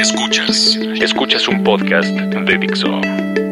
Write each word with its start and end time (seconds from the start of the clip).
Escuchas. 0.00 0.78
Escuchas 0.98 1.46
un 1.46 1.62
podcast 1.62 2.08
de 2.08 2.56
Dixo. 2.56 2.88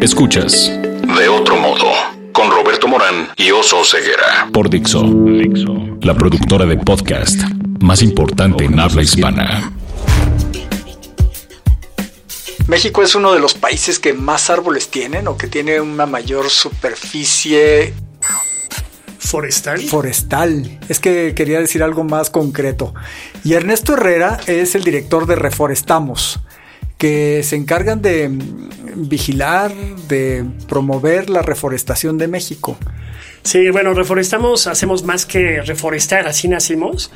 Escuchas. 0.01 0.71
De 1.19 1.29
otro 1.29 1.57
modo. 1.59 1.85
Con 2.33 2.51
Roberto 2.51 2.89
Morán 2.89 3.29
y 3.37 3.51
Oso 3.51 3.85
Ceguera. 3.85 4.49
Por 4.51 4.71
Dixo. 4.71 5.03
Dixo. 5.03 5.99
La 6.01 6.15
productora 6.15 6.65
de 6.65 6.79
podcast 6.79 7.39
más 7.81 8.01
importante 8.01 8.65
en 8.65 8.81
habla 8.81 9.03
hispana. 9.03 9.71
México 12.67 13.03
es 13.03 13.15
uno 13.15 13.35
de 13.35 13.41
los 13.41 13.53
países 13.53 13.99
que 13.99 14.15
más 14.15 14.49
árboles 14.49 14.89
tienen 14.89 15.29
o 15.29 15.37
que 15.37 15.49
tiene 15.49 15.83
una 15.83 16.07
mayor 16.07 16.49
superficie 16.49 17.93
forestal. 19.29 19.81
Forestal. 19.81 20.79
Es 20.89 20.99
que 20.99 21.35
quería 21.35 21.61
decir 21.61 21.83
algo 21.83 22.05
más 22.05 22.31
concreto. 22.31 22.95
Y 23.45 23.55
Ernesto 23.55 23.95
Herrera 23.95 24.39
es 24.47 24.75
el 24.75 24.85
director 24.85 25.27
de 25.27 25.37
Reforestamos, 25.37 26.41
que 26.97 27.43
se 27.45 27.57
encargan 27.57 28.03
de 28.03 28.31
vigilar, 28.97 29.73
de 30.09 30.45
promover 30.69 31.31
la 31.31 31.43
reforestación 31.43 32.19
de 32.19 32.29
México. 32.29 32.77
Sí, 33.43 33.71
bueno, 33.71 33.95
reforestamos, 33.95 34.67
hacemos 34.67 35.05
más 35.05 35.25
que 35.25 35.63
reforestar, 35.63 36.27
así 36.27 36.49
nacimos. 36.49 37.11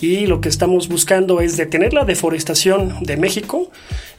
Y 0.00 0.26
lo 0.26 0.40
que 0.40 0.48
estamos 0.48 0.88
buscando 0.88 1.40
es 1.40 1.56
detener 1.56 1.92
la 1.92 2.04
deforestación 2.04 2.94
de 3.00 3.16
México, 3.16 3.70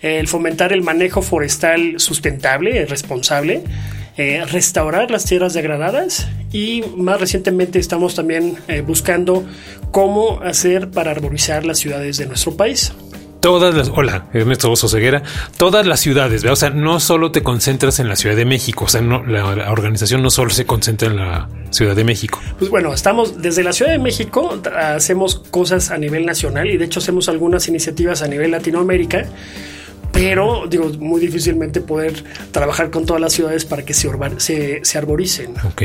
el 0.02 0.28
fomentar 0.28 0.74
el 0.74 0.82
manejo 0.82 1.22
forestal 1.22 2.00
sustentable, 2.00 2.86
responsable, 2.86 3.64
eh, 4.18 4.44
restaurar 4.46 5.12
las 5.12 5.24
tierras 5.24 5.54
degradadas 5.54 6.28
y 6.52 6.84
más 6.98 7.22
recientemente 7.22 7.80
estamos 7.80 8.16
también 8.16 8.58
eh, 8.68 8.82
buscando 8.82 9.46
cómo 9.92 10.42
hacer 10.42 10.92
para 10.92 11.12
arborizar 11.12 11.66
las 11.66 11.80
ciudades 11.80 12.18
de 12.18 12.26
nuestro 12.26 12.58
país 12.58 12.92
todas 13.40 13.74
las, 13.76 13.90
hola, 13.90 14.26
Ernesto 14.34 14.70
Bozo 14.70 14.88
Ceguera, 14.88 15.24
todas 15.58 15.86
las 15.86 16.00
ciudades, 16.00 16.44
o 16.46 16.56
sea, 16.56 16.70
no 16.70 17.00
solo 17.00 17.32
te 17.32 17.44
concentras 17.44 18.00
en 18.00 18.10
la 18.10 18.16
Ciudad 18.16 18.36
de 18.36 18.46
México, 18.46 18.86
o 18.86 18.88
sea, 18.88 19.02
no, 19.02 19.26
la, 19.26 19.72
organización 19.72 20.22
no 20.22 20.30
solo 20.30 20.50
se 20.50 20.66
concentra 20.66 21.08
en 21.10 21.18
la 21.18 21.50
Ciudad 21.70 21.96
de 21.96 22.04
México. 22.04 22.40
Pues 22.58 22.70
bueno, 22.70 22.94
estamos 22.94 23.42
desde 23.42 23.64
la 23.64 23.74
Ciudad 23.74 23.92
de 23.92 24.00
México, 24.00 24.60
hacemos 24.76 25.36
cosas 25.52 25.92
a 25.92 25.98
nivel 25.98 26.26
nacional 26.26 26.70
y 26.70 26.78
de 26.78 26.86
hecho 26.86 27.00
hacemos 27.00 27.30
algunas 27.30 27.68
iniciativas 27.68 28.22
a 28.22 28.28
nivel 28.28 28.52
Latinoamérica 28.52 29.26
pero 30.12 30.66
digo, 30.68 30.90
muy 31.00 31.22
difícilmente 31.22 31.82
poder 31.82 32.24
trabajar 32.52 32.90
con 32.90 33.06
todas 33.06 33.22
las 33.22 33.32
ciudades 33.32 33.66
para 33.66 33.86
que 33.86 33.94
se, 33.94 34.10
se, 34.38 34.80
se 34.84 34.98
arboricen. 34.98 35.54
Ok. 35.64 35.84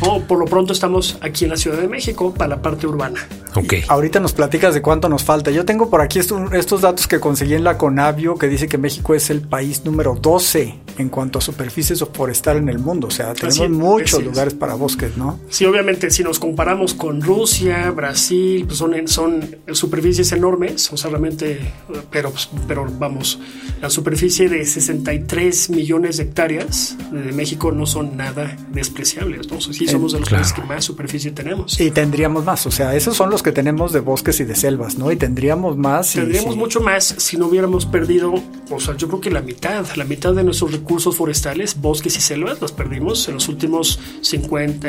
O 0.00 0.20
por 0.22 0.38
lo 0.38 0.44
pronto 0.44 0.72
estamos 0.72 1.18
aquí 1.20 1.44
en 1.44 1.50
la 1.50 1.56
Ciudad 1.56 1.78
de 1.78 1.88
México 1.88 2.32
para 2.32 2.56
la 2.56 2.62
parte 2.62 2.86
urbana. 2.86 3.20
Ok. 3.54 3.74
Ahorita 3.88 4.20
nos 4.20 4.32
platicas 4.32 4.74
de 4.74 4.82
cuánto 4.82 5.08
nos 5.08 5.24
falta. 5.24 5.50
Yo 5.50 5.64
tengo 5.64 5.90
por 5.90 6.00
aquí 6.00 6.18
estos, 6.18 6.80
datos 6.80 7.06
que 7.06 7.20
conseguí 7.20 7.54
en 7.54 7.64
la 7.64 7.78
Conavio 7.78 8.36
que 8.36 8.48
dice 8.48 8.68
que 8.68 8.78
México 8.78 9.14
es 9.14 9.30
el 9.30 9.42
país 9.42 9.84
número 9.84 10.14
12 10.14 10.74
en 10.98 11.08
cuanto 11.08 11.38
a 11.38 11.42
superficie 11.42 11.96
forestal 12.12 12.56
en 12.56 12.68
el 12.68 12.78
mundo. 12.78 13.08
O 13.08 13.10
sea, 13.10 13.34
tenemos 13.34 13.70
muchos 13.70 14.22
lugares 14.22 14.54
para 14.54 14.74
bosques, 14.74 15.16
¿no? 15.16 15.38
Sí, 15.48 15.64
obviamente, 15.64 16.10
si 16.10 16.22
nos 16.22 16.38
comparamos 16.38 16.94
con 16.94 17.20
Rusia, 17.20 17.90
Brasil, 17.90 18.64
pues 18.66 18.78
son, 18.78 19.08
son 19.08 19.56
superficies 19.72 20.32
enormes, 20.32 20.92
o 20.92 20.96
sea, 20.96 21.10
realmente, 21.10 21.72
pero, 22.10 22.32
pero 22.66 22.86
vamos, 22.98 23.38
la 23.80 23.90
superficie 23.90 24.48
de 24.48 24.64
63 24.64 25.70
millones 25.70 26.16
de 26.16 26.24
hectáreas 26.24 26.96
de 27.10 27.32
México 27.32 27.72
no 27.72 27.86
son 27.86 28.16
nada 28.16 28.56
despreciables. 28.70 29.50
¿no? 29.50 29.60
sí, 29.60 29.86
somos 29.86 30.12
de 30.12 30.20
los 30.20 30.30
países 30.30 30.52
que 30.52 30.62
más 30.62 30.84
superficie 30.84 31.30
tenemos. 31.30 31.78
Y 31.80 31.90
tendríamos 31.90 32.44
más, 32.44 32.66
o 32.66 32.70
sea, 32.70 32.94
esos 32.94 33.16
son 33.16 33.30
los 33.30 33.41
que 33.42 33.52
tenemos 33.52 33.92
de 33.92 34.00
bosques 34.00 34.40
y 34.40 34.44
de 34.44 34.54
selvas, 34.54 34.96
¿no? 34.96 35.12
Y 35.12 35.16
tendríamos 35.16 35.76
más. 35.76 36.12
Tendríamos 36.12 36.56
mucho 36.56 36.80
más 36.80 37.14
si 37.18 37.36
no 37.36 37.46
hubiéramos 37.46 37.86
perdido, 37.86 38.34
o 38.70 38.80
sea, 38.80 38.96
yo 38.96 39.08
creo 39.08 39.20
que 39.20 39.30
la 39.30 39.42
mitad, 39.42 39.84
la 39.96 40.04
mitad 40.04 40.34
de 40.34 40.44
nuestros 40.44 40.72
recursos 40.72 41.16
forestales, 41.16 41.80
bosques 41.80 42.16
y 42.16 42.20
selvas, 42.20 42.60
los 42.60 42.72
perdimos 42.72 43.28
en 43.28 43.34
los 43.34 43.48
últimos 43.48 43.98
50, 44.20 44.88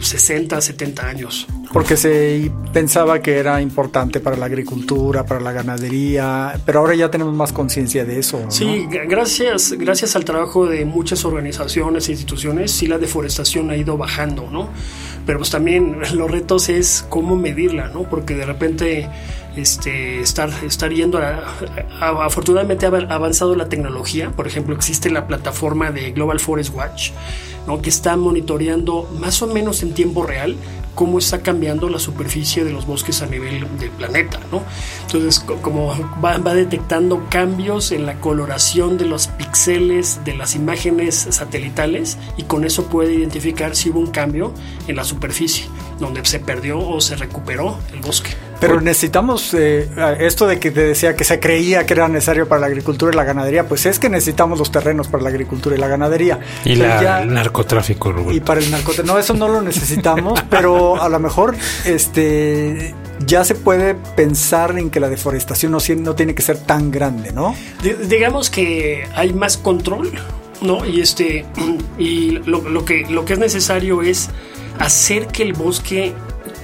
60, 0.00 0.60
70 0.60 1.06
años. 1.06 1.46
Porque 1.72 1.96
se 1.96 2.50
pensaba 2.72 3.20
que 3.20 3.38
era 3.38 3.62
importante 3.62 4.20
para 4.20 4.36
la 4.36 4.46
agricultura, 4.46 5.24
para 5.24 5.40
la 5.40 5.52
ganadería, 5.52 6.60
pero 6.66 6.80
ahora 6.80 6.94
ya 6.94 7.10
tenemos 7.10 7.34
más 7.34 7.52
conciencia 7.52 8.04
de 8.04 8.18
eso. 8.18 8.44
Sí, 8.48 8.86
gracias, 9.08 9.72
gracias 9.72 10.16
al 10.16 10.24
trabajo 10.24 10.66
de 10.66 10.84
muchas 10.84 11.24
organizaciones 11.24 12.08
e 12.08 12.12
instituciones, 12.12 12.70
sí 12.72 12.86
la 12.86 12.98
deforestación 12.98 13.70
ha 13.70 13.76
ido 13.76 13.96
bajando, 13.96 14.48
¿no? 14.50 14.68
Pero 15.24 15.38
pues 15.38 15.50
también 15.50 15.98
los 16.14 16.30
retos 16.30 16.68
es 16.68 17.06
cómo 17.08 17.36
medirla, 17.36 17.88
¿no? 17.92 18.04
Porque 18.04 18.34
de 18.34 18.46
repente 18.46 19.08
este, 19.56 20.20
estar, 20.20 20.50
estar 20.64 20.92
yendo 20.92 21.18
a, 21.18 21.44
afortunadamente 22.00 22.86
ha 22.86 22.88
avanzado 22.88 23.54
la 23.54 23.68
tecnología, 23.68 24.30
por 24.30 24.46
ejemplo 24.46 24.74
existe 24.74 25.10
la 25.10 25.26
plataforma 25.26 25.90
de 25.90 26.12
Global 26.12 26.40
Forest 26.40 26.74
Watch, 26.74 27.10
¿no? 27.66 27.82
que 27.82 27.90
está 27.90 28.16
monitoreando 28.16 29.08
más 29.18 29.42
o 29.42 29.46
menos 29.46 29.82
en 29.82 29.92
tiempo 29.94 30.24
real 30.24 30.56
cómo 30.94 31.18
está 31.18 31.40
cambiando 31.40 31.88
la 31.88 31.98
superficie 31.98 32.64
de 32.64 32.72
los 32.72 32.86
bosques 32.86 33.22
a 33.22 33.26
nivel 33.26 33.66
del 33.78 33.90
planeta. 33.90 34.38
Entonces, 35.06 35.40
como 35.40 35.94
va, 36.22 36.38
detectando 36.54 37.26
cambios 37.30 37.92
en 37.92 38.06
la 38.06 38.20
coloración 38.20 38.98
de 38.98 39.06
los 39.06 39.28
píxeles 39.28 40.20
de 40.24 40.34
las 40.34 40.54
imágenes 40.54 41.26
satelitales 41.30 42.18
y 42.36 42.42
con 42.42 42.64
eso 42.64 42.84
puede 42.86 43.14
identificar 43.14 43.74
si 43.74 43.90
hubo 43.90 44.00
un 44.00 44.08
cambio 44.08 44.52
en 44.86 44.96
la 44.96 45.04
superficie, 45.04 45.66
donde 45.98 46.24
se 46.24 46.40
perdió 46.40 46.78
o 46.78 47.00
se 47.00 47.16
recuperó 47.16 47.78
el 47.92 48.00
bosque. 48.00 48.30
Pero 48.60 48.80
necesitamos 48.80 49.54
eh, 49.54 49.90
esto 50.20 50.46
de 50.46 50.60
que 50.60 50.70
te 50.70 50.84
decía 50.84 51.16
que 51.16 51.24
se 51.24 51.40
creía 51.40 51.84
que 51.84 51.94
era 51.94 52.06
necesario 52.06 52.46
para 52.46 52.60
la 52.60 52.68
agricultura 52.68 53.12
y 53.12 53.16
la 53.16 53.24
ganadería, 53.24 53.66
pues 53.66 53.86
es 53.86 53.98
que 53.98 54.08
necesitamos 54.08 54.56
los 54.56 54.70
terrenos 54.70 55.08
para 55.08 55.24
la 55.24 55.30
agricultura 55.30 55.74
y 55.74 55.80
la 55.80 55.88
ganadería. 55.88 56.38
Y 56.64 56.72
el 56.72 57.34
narcotráfico, 57.34 58.14
Y 58.30 58.38
para 58.38 58.60
el 58.60 58.70
narcotráfico. 58.70 59.12
No, 59.12 59.18
eso 59.18 59.34
no 59.34 59.48
lo 59.48 59.62
necesitamos, 59.62 60.44
pero 60.50 61.02
a 61.02 61.08
lo 61.08 61.18
mejor 61.18 61.56
este 61.84 62.94
ya 63.26 63.44
se 63.44 63.56
puede 63.56 63.94
pensar 63.94 64.78
en 64.78 64.90
que 64.90 65.00
la 65.00 65.08
deforestación 65.08 65.72
no, 65.72 65.78
no 65.98 66.14
tiene 66.14 66.34
que 66.34 66.42
ser 66.42 66.58
tan 66.58 66.90
grande, 66.90 67.32
¿no? 67.32 67.54
digamos 68.08 68.50
que 68.50 69.08
hay 69.14 69.32
más 69.32 69.56
control, 69.56 70.12
¿no? 70.60 70.84
Y 70.84 71.00
este 71.00 71.44
y 71.98 72.30
lo, 72.30 72.84
que 72.84 73.06
lo 73.08 73.24
que 73.24 73.34
es 73.34 73.38
necesario 73.38 74.02
es 74.02 74.30
hacer 74.78 75.28
que 75.28 75.42
el 75.42 75.52
bosque 75.52 76.14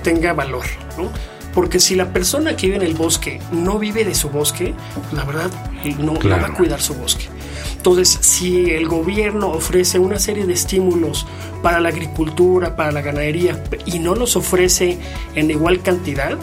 tenga 0.03 0.33
valor, 0.33 0.65
¿no? 0.97 1.11
Porque 1.55 1.81
si 1.81 1.95
la 1.95 2.13
persona 2.13 2.57
que 2.57 2.67
vive 2.67 2.77
en 2.77 2.83
el 2.83 2.95
bosque 2.95 3.41
no 3.51 3.79
vive 3.79 4.05
de 4.05 4.15
su 4.15 4.31
bosque, 4.31 4.75
la 5.13 5.25
verdad 5.25 5.51
no, 5.99 6.15
va 6.15 6.47
a 6.47 6.55
cuidar 6.55 6.81
su 6.81 6.95
bosque. 6.95 7.29
Entonces, 7.77 8.09
si 8.21 8.71
el 8.71 8.87
gobierno 8.87 9.49
ofrece 9.49 9.99
una 9.99 10.19
serie 10.19 10.47
de 10.47 10.53
estímulos 10.53 11.27
para 11.63 11.81
la 11.81 11.89
agricultura, 11.89 12.77
para 12.77 12.93
la 12.93 13.01
ganadería, 13.03 13.63
y 13.87 13.99
no 13.99 14.15
los 14.15 14.37
ofrece 14.37 14.99
en 15.35 15.51
igual 15.51 15.81
cantidad, 15.83 16.37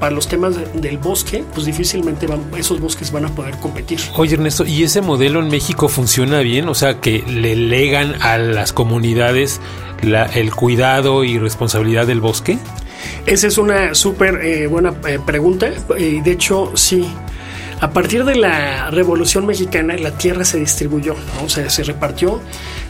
para 0.00 0.12
los 0.14 0.26
temas 0.26 0.56
del 0.74 0.98
bosque, 0.98 1.44
pues 1.54 1.66
difícilmente 1.66 2.26
esos 2.56 2.80
bosques 2.80 3.12
van 3.12 3.26
a 3.26 3.28
poder 3.28 3.56
competir. 3.58 4.00
Oye 4.16 4.34
Ernesto, 4.34 4.64
¿y 4.64 4.82
ese 4.82 5.02
modelo 5.02 5.40
en 5.40 5.48
México 5.48 5.88
funciona 5.88 6.40
bien? 6.40 6.68
O 6.68 6.74
sea, 6.74 7.00
que 7.00 7.22
le 7.28 7.54
legan 7.54 8.20
a 8.22 8.38
las 8.38 8.72
comunidades 8.72 9.60
el 10.02 10.54
cuidado 10.54 11.22
y 11.22 11.38
responsabilidad 11.38 12.06
del 12.06 12.20
bosque. 12.20 12.58
Esa 13.26 13.46
es 13.46 13.58
una 13.58 13.94
súper 13.94 14.40
eh, 14.42 14.66
buena 14.66 14.94
eh, 15.06 15.18
pregunta. 15.24 15.70
De 15.70 16.30
hecho, 16.30 16.72
sí. 16.74 17.06
A 17.80 17.90
partir 17.92 18.24
de 18.24 18.34
la 18.36 18.90
Revolución 18.90 19.46
Mexicana, 19.46 19.96
la 19.96 20.10
tierra 20.10 20.44
se 20.44 20.58
distribuyó, 20.58 21.14
¿no? 21.40 21.48
se, 21.48 21.70
se 21.70 21.82
repartió, 21.82 22.38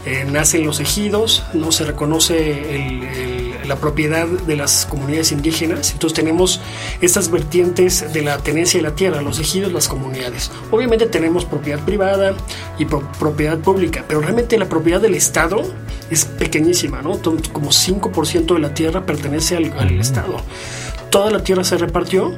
eh, 0.05 0.25
nacen 0.29 0.65
los 0.65 0.81
ejidos, 0.81 1.45
no 1.53 1.71
se 1.71 1.85
reconoce 1.85 3.30
la 3.71 3.77
propiedad 3.77 4.27
de 4.27 4.57
las 4.57 4.85
comunidades 4.85 5.31
indígenas. 5.31 5.93
Entonces 5.93 6.13
tenemos 6.13 6.59
estas 6.99 7.31
vertientes 7.31 8.11
de 8.11 8.21
la 8.21 8.37
tenencia 8.37 8.81
de 8.81 8.89
la 8.89 8.95
tierra, 8.95 9.21
los 9.21 9.39
ejidos, 9.39 9.71
las 9.71 9.87
comunidades. 9.87 10.51
Obviamente 10.71 11.05
tenemos 11.05 11.45
propiedad 11.45 11.79
privada 11.85 12.35
y 12.77 12.83
propiedad 12.83 13.57
pública, 13.59 14.03
pero 14.05 14.19
realmente 14.19 14.57
la 14.57 14.67
propiedad 14.67 14.99
del 14.99 15.15
Estado 15.15 15.61
es 16.09 16.25
pequeñísima, 16.25 17.01
¿no? 17.01 17.11
Como 17.53 17.69
5% 17.69 18.53
de 18.55 18.59
la 18.59 18.73
tierra 18.73 19.05
pertenece 19.05 19.55
al, 19.55 19.71
al 19.79 20.01
Estado. 20.01 20.35
Toda 21.09 21.31
la 21.31 21.41
tierra 21.41 21.63
se 21.63 21.77
repartió 21.77 22.35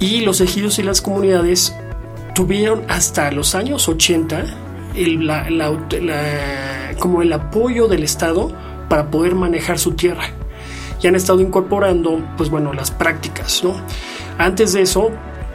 y 0.00 0.22
los 0.22 0.40
ejidos 0.40 0.80
y 0.80 0.82
las 0.82 1.00
comunidades 1.00 1.72
tuvieron 2.34 2.82
hasta 2.88 3.30
los 3.30 3.54
años 3.54 3.88
80 3.88 4.44
el, 4.96 5.30
como 6.98 7.22
el 7.22 7.32
apoyo 7.32 7.86
del 7.86 8.02
Estado 8.02 8.50
para 8.88 9.12
poder 9.12 9.36
manejar 9.36 9.78
su 9.78 9.92
tierra. 9.92 10.24
Han 11.08 11.16
estado 11.16 11.40
incorporando, 11.40 12.22
pues 12.36 12.50
bueno, 12.50 12.72
las 12.72 12.90
prácticas, 12.90 13.62
¿no? 13.62 13.74
Antes 14.38 14.72
de 14.72 14.82
eso, 14.82 15.10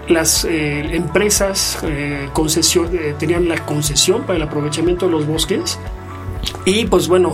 las 0.07 0.45
eh, 0.45 0.95
empresas 0.95 1.79
eh, 1.83 2.29
eh, 2.33 3.15
tenían 3.17 3.47
la 3.47 3.63
concesión 3.65 4.23
para 4.23 4.37
el 4.37 4.43
aprovechamiento 4.43 5.05
de 5.05 5.11
los 5.11 5.27
bosques 5.27 5.77
y 6.65 6.85
pues 6.85 7.07
bueno, 7.07 7.33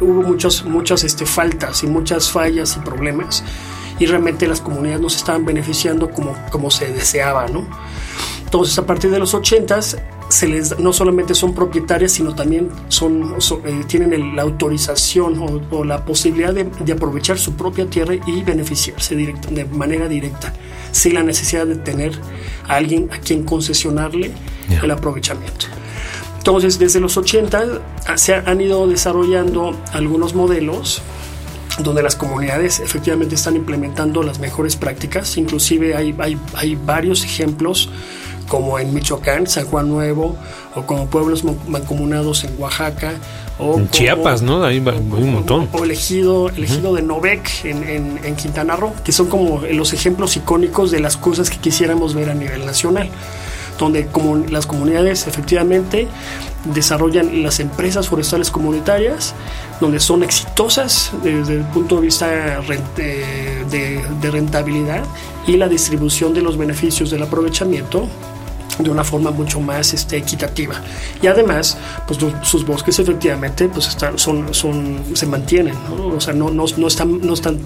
hubo 0.00 0.22
muchas, 0.22 0.64
muchas 0.64 1.04
este, 1.04 1.26
faltas 1.26 1.82
y 1.84 1.86
muchas 1.86 2.30
fallas 2.30 2.76
y 2.76 2.80
problemas 2.80 3.44
y 3.98 4.06
realmente 4.06 4.48
las 4.48 4.60
comunidades 4.60 5.00
no 5.00 5.10
se 5.10 5.18
estaban 5.18 5.44
beneficiando 5.44 6.10
como, 6.10 6.34
como 6.50 6.70
se 6.70 6.92
deseaba, 6.92 7.46
¿no? 7.48 7.66
Entonces, 8.44 8.76
a 8.78 8.86
partir 8.86 9.10
de 9.10 9.18
los 9.18 9.34
80 9.34 9.78
se 10.30 10.46
les 10.46 10.78
no 10.78 10.92
solamente 10.92 11.34
son 11.34 11.54
propietarias, 11.54 12.12
sino 12.12 12.34
también 12.34 12.70
son, 12.88 13.36
eh, 13.64 13.84
tienen 13.86 14.36
la 14.36 14.42
autorización 14.42 15.60
o, 15.70 15.84
la 15.84 16.04
posibilidad 16.04 16.54
de, 16.54 16.92
aprovechar 16.92 17.38
su 17.38 17.54
propia 17.54 17.86
tierra 17.86 18.14
y 18.14 18.42
beneficiarse 18.42 19.16
de 19.16 19.64
manera 19.66 20.08
directa, 20.08 20.52
sin 20.92 21.14
la 21.14 21.22
necesidad 21.22 21.66
de 21.66 21.76
tener 21.76 22.12
a 22.68 22.76
alguien 22.76 23.10
a 23.12 23.18
quien 23.18 23.44
concesionarle 23.44 24.32
el 24.82 24.90
aprovechamiento. 24.90 25.66
Entonces, 26.38 26.78
desde 26.78 27.00
los 27.00 27.16
80 27.16 27.82
ah, 28.06 28.16
se 28.16 28.34
han 28.34 28.60
ido 28.60 28.86
desarrollando 28.86 29.78
algunos 29.92 30.34
modelos 30.34 31.02
donde 31.80 32.02
las 32.02 32.16
comunidades 32.16 32.80
efectivamente 32.80 33.34
están 33.34 33.56
implementando 33.56 34.22
las 34.22 34.38
mejores 34.38 34.76
prácticas. 34.76 35.36
Inclusive 35.36 35.96
hay, 35.96 36.14
hay, 36.18 36.38
hay 36.54 36.76
varios 36.76 37.24
ejemplos 37.24 37.90
como 38.50 38.80
en 38.80 38.92
Michoacán, 38.92 39.46
San 39.46 39.64
Juan 39.64 39.88
Nuevo, 39.88 40.36
o 40.74 40.82
como 40.82 41.06
pueblos 41.06 41.44
mancomunados 41.68 42.42
en 42.42 42.60
Oaxaca. 42.60 43.12
O 43.60 43.78
en 43.78 43.88
Chiapas, 43.90 44.42
¿no? 44.42 44.64
Hay, 44.64 44.80
un 44.80 45.32
montón. 45.32 45.68
O, 45.70 45.84
el 45.84 45.92
ejido, 45.92 46.48
el 46.48 46.64
ejido 46.64 46.92
de 46.96 47.02
Novec 47.02 47.64
en, 47.64 48.18
en, 48.24 48.34
Quintana 48.34 48.74
Roo, 48.74 48.92
que 49.04 49.12
son 49.12 49.28
como 49.28 49.62
los 49.70 49.92
ejemplos 49.92 50.36
icónicos 50.36 50.90
de 50.90 50.98
las 50.98 51.16
cosas 51.16 51.48
que 51.48 51.58
quisiéramos 51.58 52.12
ver 52.14 52.28
a 52.28 52.34
nivel 52.34 52.66
nacional 52.66 53.08
donde 53.78 54.06
como 54.06 54.36
las 54.36 54.66
comunidades 54.66 55.26
efectivamente 55.26 56.06
desarrollan 56.66 57.42
las 57.42 57.60
empresas 57.60 58.08
forestales 58.08 58.50
comunitarias, 58.50 59.34
donde 59.80 59.98
son 59.98 60.22
exitosas 60.22 61.12
desde 61.22 61.54
el 61.54 61.64
punto 61.64 61.96
de 61.96 62.02
vista 62.02 62.60
de, 62.60 64.30
rentabilidad 64.30 65.04
y 65.46 65.56
la 65.56 65.66
distribución 65.68 66.34
de 66.34 66.42
los 66.42 66.58
beneficios 66.58 67.10
del 67.10 67.22
aprovechamiento 67.22 68.06
de 68.82 68.90
una 68.90 69.04
forma 69.04 69.30
mucho 69.30 69.60
más 69.60 69.94
este, 69.94 70.16
equitativa. 70.16 70.74
Y 71.22 71.26
además, 71.26 71.76
pues 72.06 72.18
sus 72.42 72.64
bosques 72.64 72.98
efectivamente 72.98 73.68
pues 73.68 73.88
están, 73.88 74.18
son, 74.18 74.52
son, 74.54 75.04
se 75.14 75.26
mantienen, 75.26 75.74
o 75.90 76.20
sea, 76.20 76.34
no, 76.34 76.50
no, 76.50 76.64
no, 76.76 76.86
están, 76.86 77.20
no 77.20 77.34
están 77.34 77.58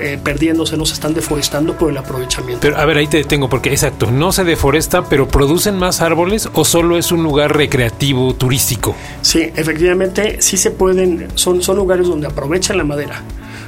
eh, 0.00 0.18
perdiéndose, 0.22 0.76
no 0.76 0.86
se 0.86 0.94
están 0.94 1.14
deforestando 1.14 1.76
por 1.76 1.90
el 1.90 1.98
aprovechamiento. 1.98 2.60
Pero 2.60 2.78
a 2.78 2.84
ver, 2.84 2.96
ahí 2.96 3.06
te 3.06 3.18
detengo 3.18 3.48
porque 3.48 3.70
exacto, 3.70 4.10
no 4.10 4.32
se 4.32 4.44
deforesta, 4.44 5.04
pero 5.04 5.28
producen 5.28 5.78
más 5.78 6.00
árboles 6.00 6.48
o 6.54 6.64
solo 6.64 6.96
es 6.96 7.12
un 7.12 7.22
lugar 7.22 7.56
recreativo, 7.56 8.34
turístico. 8.34 8.94
Sí, 9.20 9.50
efectivamente, 9.54 10.40
sí 10.40 10.56
se 10.56 10.70
pueden, 10.70 11.28
son, 11.34 11.62
son 11.62 11.76
lugares 11.76 12.06
donde 12.06 12.26
aprovechan 12.26 12.78
la 12.78 12.84
madera 12.84 13.22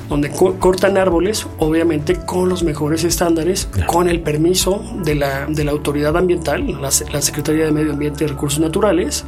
donde 0.09 0.31
cortan 0.31 0.99
árboles, 0.99 1.47
obviamente 1.59 2.17
con 2.17 2.49
los 2.49 2.63
mejores 2.63 3.05
estándares, 3.05 3.69
con 3.87 4.09
el 4.09 4.21
permiso 4.21 4.83
de 5.05 5.15
la, 5.15 5.47
de 5.47 5.65
la 5.65 5.73
autoridad 5.73 6.17
ambiental, 6.17 6.67
la, 6.81 6.91
la 7.13 7.23
Secretaría 7.23 7.65
de 7.65 7.73
Medio 7.73 7.93
Ambiente 7.93 8.25
y 8.25 8.27
Recursos 8.27 8.61
Naturales, 8.61 9.25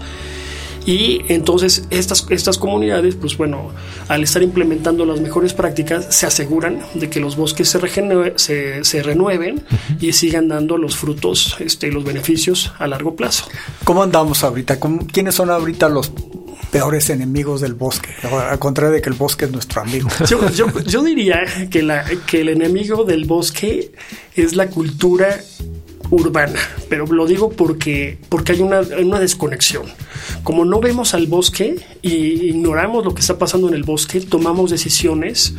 y 0.87 1.23
entonces 1.28 1.84
estas, 1.90 2.26
estas 2.31 2.58
comunidades, 2.58 3.17
pues 3.17 3.37
bueno, 3.37 3.73
al 4.06 4.23
estar 4.23 4.40
implementando 4.43 5.05
las 5.05 5.20
mejores 5.20 5.52
prácticas, 5.52 6.14
se 6.14 6.26
aseguran 6.26 6.81
de 6.94 7.11
que 7.11 7.19
los 7.19 7.37
bosques 7.37 7.69
se, 7.69 8.84
se, 8.84 9.02
renueven 9.02 9.64
y 10.00 10.12
sigan 10.12 10.46
dando 10.46 10.78
los 10.78 10.96
frutos, 10.96 11.56
este, 11.58 11.90
los 11.90 12.05
beneficios 12.05 12.73
a 12.78 12.87
largo 12.87 13.17
plazo. 13.17 13.49
¿Cómo 13.82 14.05
andamos 14.05 14.44
ahorita? 14.44 14.78
¿Quiénes 15.12 15.34
son 15.34 15.50
ahorita 15.50 15.88
los 15.88 16.12
peores 16.71 17.11
enemigos 17.11 17.61
del 17.61 17.75
bosque, 17.75 18.11
al 18.23 18.59
contrario 18.59 18.93
de 18.93 19.03
que 19.03 19.09
el 19.09 19.15
bosque 19.17 19.47
es 19.47 19.53
nuestro 19.53 19.83
amigo. 19.83 20.09
Yo, 20.29 20.51
yo, 20.51 20.67
yo 20.81 21.03
diría 21.03 21.45
que, 21.71 21.83
la, 21.83 22.05
que 22.27 22.41
el 22.41 22.49
enemigo 22.49 23.05
del 23.05 23.25
bosque 23.25 23.93
es 24.35 24.57
la 24.57 24.69
cultura 24.69 25.41
urbana, 26.11 26.59
pero 26.89 27.07
lo 27.07 27.27
digo 27.27 27.51
porque, 27.51 28.19
porque 28.29 28.53
hay 28.53 28.61
una, 28.61 28.81
una 28.81 29.21
desconexión. 29.21 29.85
Como 30.43 30.65
no 30.65 30.81
vemos 30.81 31.15
al 31.15 31.27
bosque 31.27 31.77
y 32.03 32.49
ignoramos 32.49 33.05
lo 33.05 33.15
que 33.15 33.21
está 33.21 33.39
pasando 33.39 33.69
en 33.69 33.75
el 33.75 33.83
bosque, 33.83 34.21
tomamos 34.21 34.71
decisiones 34.71 35.55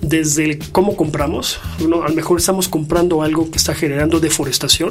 desde 0.00 0.58
cómo 0.72 0.96
compramos, 0.96 1.60
¿no? 1.86 2.02
a 2.02 2.08
lo 2.08 2.14
mejor 2.14 2.38
estamos 2.38 2.68
comprando 2.68 3.22
algo 3.22 3.50
que 3.50 3.58
está 3.58 3.74
generando 3.74 4.18
deforestación, 4.18 4.90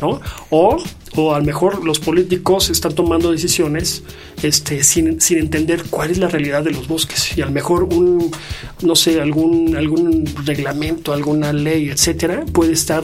¿no? 0.00 0.20
O, 0.50 0.76
o 1.16 1.34
a 1.34 1.38
lo 1.38 1.44
mejor 1.44 1.84
los 1.84 1.98
políticos 1.98 2.70
están 2.70 2.94
tomando 2.94 3.32
decisiones 3.32 4.02
este, 4.42 4.84
sin, 4.84 5.20
sin, 5.20 5.38
entender 5.38 5.84
cuál 5.88 6.10
es 6.10 6.18
la 6.18 6.28
realidad 6.28 6.62
de 6.62 6.70
los 6.70 6.86
bosques 6.88 7.36
y 7.36 7.40
a 7.40 7.46
lo 7.46 7.52
mejor 7.52 7.84
un, 7.84 8.30
no 8.82 8.94
sé, 8.94 9.20
algún, 9.20 9.76
algún 9.76 10.24
reglamento, 10.44 11.12
alguna 11.12 11.52
ley, 11.52 11.88
etcétera, 11.88 12.44
puede 12.52 12.72
estar, 12.72 13.02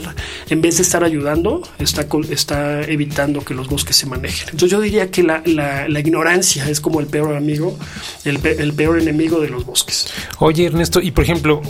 en 0.49 0.61
vez 0.61 0.77
de 0.77 0.83
estar 0.83 1.03
ayudando, 1.03 1.63
está, 1.79 2.05
está 2.29 2.81
evitando 2.83 3.43
que 3.43 3.55
los 3.55 3.67
bosques 3.67 3.95
se 3.95 4.05
manejen. 4.05 4.49
Entonces 4.51 4.71
yo 4.71 4.79
diría 4.79 5.09
que 5.09 5.23
la, 5.23 5.41
la, 5.45 5.99
ignorancia 5.99 6.69
es 6.69 6.79
como 6.79 6.99
el 6.99 7.07
peor 7.07 7.35
amigo, 7.35 7.77
el, 8.25 8.39
el 8.45 8.73
peor 8.73 8.99
enemigo 8.99 9.39
de 9.39 9.49
los 9.49 9.65
bosques. 9.65 10.07
Oye 10.39 10.65
Ernesto, 10.65 11.01
y 11.01 11.11
por 11.11 11.23
ejemplo, 11.23 11.61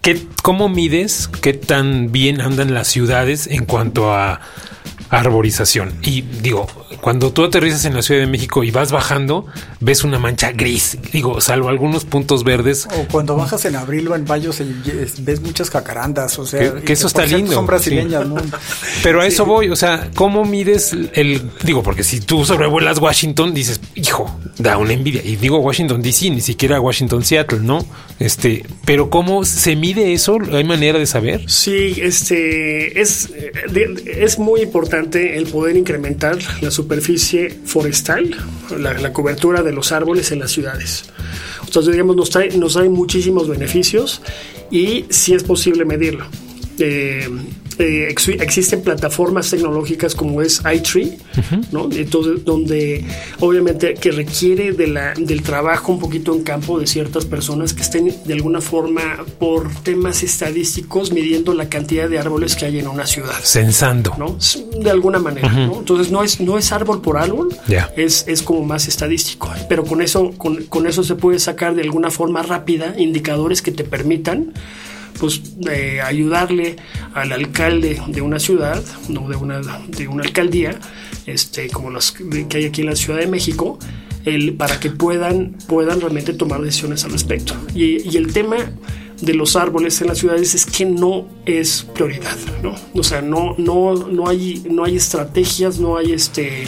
¿qué, 0.00 0.18
¿cómo 0.42 0.68
mides 0.68 1.28
qué 1.42 1.52
tan 1.52 2.12
bien 2.12 2.40
andan 2.40 2.72
las 2.72 2.88
ciudades 2.88 3.46
en 3.46 3.66
cuanto 3.66 4.14
a 4.14 4.40
arborización. 5.10 5.98
Y 6.02 6.22
digo, 6.22 6.66
cuando 7.06 7.32
tú 7.32 7.44
aterrizas 7.44 7.84
en 7.84 7.94
la 7.94 8.02
Ciudad 8.02 8.22
de 8.22 8.26
México 8.26 8.64
y 8.64 8.72
vas 8.72 8.90
bajando, 8.90 9.46
ves 9.78 10.02
una 10.02 10.18
mancha 10.18 10.50
gris, 10.50 10.98
digo, 11.12 11.40
salvo 11.40 11.68
algunos 11.68 12.04
puntos 12.04 12.42
verdes. 12.42 12.88
O 12.98 13.06
cuando 13.06 13.36
bajas 13.36 13.64
en 13.64 13.76
abril 13.76 14.08
o 14.08 14.16
en 14.16 14.24
mayo 14.24 14.50
ves 15.20 15.40
muchas 15.40 15.70
jacarandas, 15.70 16.36
o 16.40 16.44
sea, 16.44 16.74
que, 16.80 16.92
eso 16.92 17.06
está 17.06 17.24
lindo. 17.24 17.52
Son 17.52 17.64
brasileñas, 17.64 18.26
Pero 19.04 19.20
a 19.20 19.26
eso 19.28 19.46
voy, 19.46 19.68
o 19.70 19.76
sea, 19.76 20.10
¿cómo 20.16 20.44
mides 20.44 20.96
el, 21.12 21.48
digo, 21.62 21.84
porque 21.84 22.02
si 22.02 22.18
tú 22.18 22.44
sobrevuelas 22.44 22.98
Washington, 22.98 23.54
dices, 23.54 23.80
hijo, 23.94 24.28
da 24.58 24.76
una 24.76 24.92
envidia. 24.92 25.22
Y 25.24 25.36
digo 25.36 25.58
Washington 25.58 26.02
DC, 26.02 26.30
ni 26.30 26.40
siquiera 26.40 26.80
Washington 26.80 27.24
Seattle, 27.24 27.60
¿no? 27.60 27.86
Este, 28.18 28.64
pero 28.84 29.10
¿cómo 29.10 29.44
se 29.44 29.76
mide 29.76 30.12
eso? 30.12 30.38
¿Hay 30.52 30.64
manera 30.64 30.98
de 30.98 31.06
saber? 31.06 31.48
Sí, 31.48 31.98
este, 32.02 33.00
es, 33.00 33.30
es 34.06 34.38
muy 34.40 34.62
importante 34.62 35.36
el 35.36 35.46
poder 35.46 35.76
incrementar 35.76 36.38
la 36.60 36.72
superficie 36.96 37.50
forestal, 37.66 38.34
la, 38.78 39.12
cobertura 39.12 39.62
de 39.62 39.70
los 39.70 39.92
árboles 39.92 40.32
en 40.32 40.38
las 40.38 40.50
ciudades. 40.50 41.04
Entonces, 41.62 41.92
digamos, 41.92 42.16
nos 42.16 42.30
trae, 42.30 42.56
nos 42.56 42.74
muchísimos 42.88 43.48
beneficios 43.48 44.22
y 44.70 45.04
si 45.10 45.34
es 45.34 45.42
posible 45.42 45.84
medirlo. 45.84 46.26
Eh, 46.78 47.28
eh, 47.78 48.08
existen 48.08 48.82
plataformas 48.82 49.50
tecnológicas 49.50 50.14
como 50.14 50.40
es 50.40 50.62
iTree, 50.72 51.18
¿no? 51.72 51.88
Entonces, 51.92 52.44
donde 52.44 53.04
obviamente 53.40 53.94
que 53.94 54.12
requiere 54.12 54.72
de 54.72 54.86
la, 54.86 55.14
del 55.14 55.42
trabajo 55.42 55.92
un 55.92 55.98
poquito 55.98 56.34
en 56.34 56.42
campo 56.42 56.78
de 56.78 56.86
ciertas 56.86 57.26
personas 57.26 57.74
que 57.74 57.82
estén 57.82 58.14
de 58.24 58.34
alguna 58.34 58.60
forma 58.60 59.24
por 59.38 59.72
temas 59.82 60.22
estadísticos 60.22 61.12
midiendo 61.12 61.52
la 61.54 61.68
cantidad 61.68 62.08
de 62.08 62.18
árboles 62.18 62.56
que 62.56 62.64
hay 62.64 62.78
en 62.78 62.88
una 62.88 63.06
ciudad. 63.06 63.38
Censando. 63.42 64.14
¿no? 64.16 64.38
De 64.80 64.90
alguna 64.90 65.18
manera, 65.18 65.48
¿no? 65.48 65.78
Entonces 65.78 66.10
no 66.10 66.22
es, 66.22 66.40
no 66.40 66.56
es 66.56 66.72
árbol 66.72 67.02
por 67.02 67.18
árbol, 67.18 67.54
es, 67.96 68.24
es 68.26 68.42
como 68.42 68.64
más 68.64 68.88
estadístico. 68.88 69.52
Pero 69.68 69.84
con 69.84 70.00
eso, 70.00 70.32
con, 70.38 70.64
con 70.64 70.86
eso 70.86 71.02
se 71.02 71.14
puede 71.14 71.38
sacar 71.38 71.74
de 71.74 71.82
alguna 71.82 72.10
forma 72.10 72.42
rápida 72.42 72.94
indicadores 72.96 73.62
que 73.62 73.72
te 73.72 73.84
permitan 73.84 74.52
pues 75.18 75.42
ayudarle 76.02 76.76
al 77.14 77.32
alcalde 77.32 78.00
de 78.08 78.20
una 78.20 78.38
ciudad, 78.38 78.82
no 79.08 79.28
de 79.28 79.36
una, 79.36 79.60
de 79.60 80.08
una 80.08 80.24
alcaldía, 80.24 80.78
este, 81.26 81.68
como 81.70 81.90
las 81.90 82.12
que 82.12 82.56
hay 82.56 82.64
aquí 82.66 82.82
en 82.82 82.88
la 82.88 82.96
Ciudad 82.96 83.18
de 83.18 83.26
México, 83.26 83.78
el, 84.24 84.54
para 84.54 84.80
que 84.80 84.90
puedan, 84.90 85.56
puedan 85.68 86.00
realmente 86.00 86.32
tomar 86.32 86.60
decisiones 86.60 87.04
al 87.04 87.12
respecto. 87.12 87.54
Y 87.74 88.16
el 88.16 88.32
tema 88.32 88.56
de 89.20 89.34
los 89.34 89.56
árboles 89.56 90.00
en 90.00 90.08
las 90.08 90.18
ciudades 90.18 90.54
es 90.54 90.66
que 90.66 90.84
no 90.84 91.26
es 91.46 91.86
prioridad, 91.94 92.36
¿no? 92.62 92.74
O 92.94 93.02
sea, 93.02 93.22
no, 93.22 93.54
no, 93.58 93.94
no, 93.94 94.28
hay, 94.28 94.62
no 94.70 94.84
hay 94.84 94.96
estrategias, 94.96 95.78
no 95.78 95.96
hay, 95.96 96.12
este, 96.12 96.64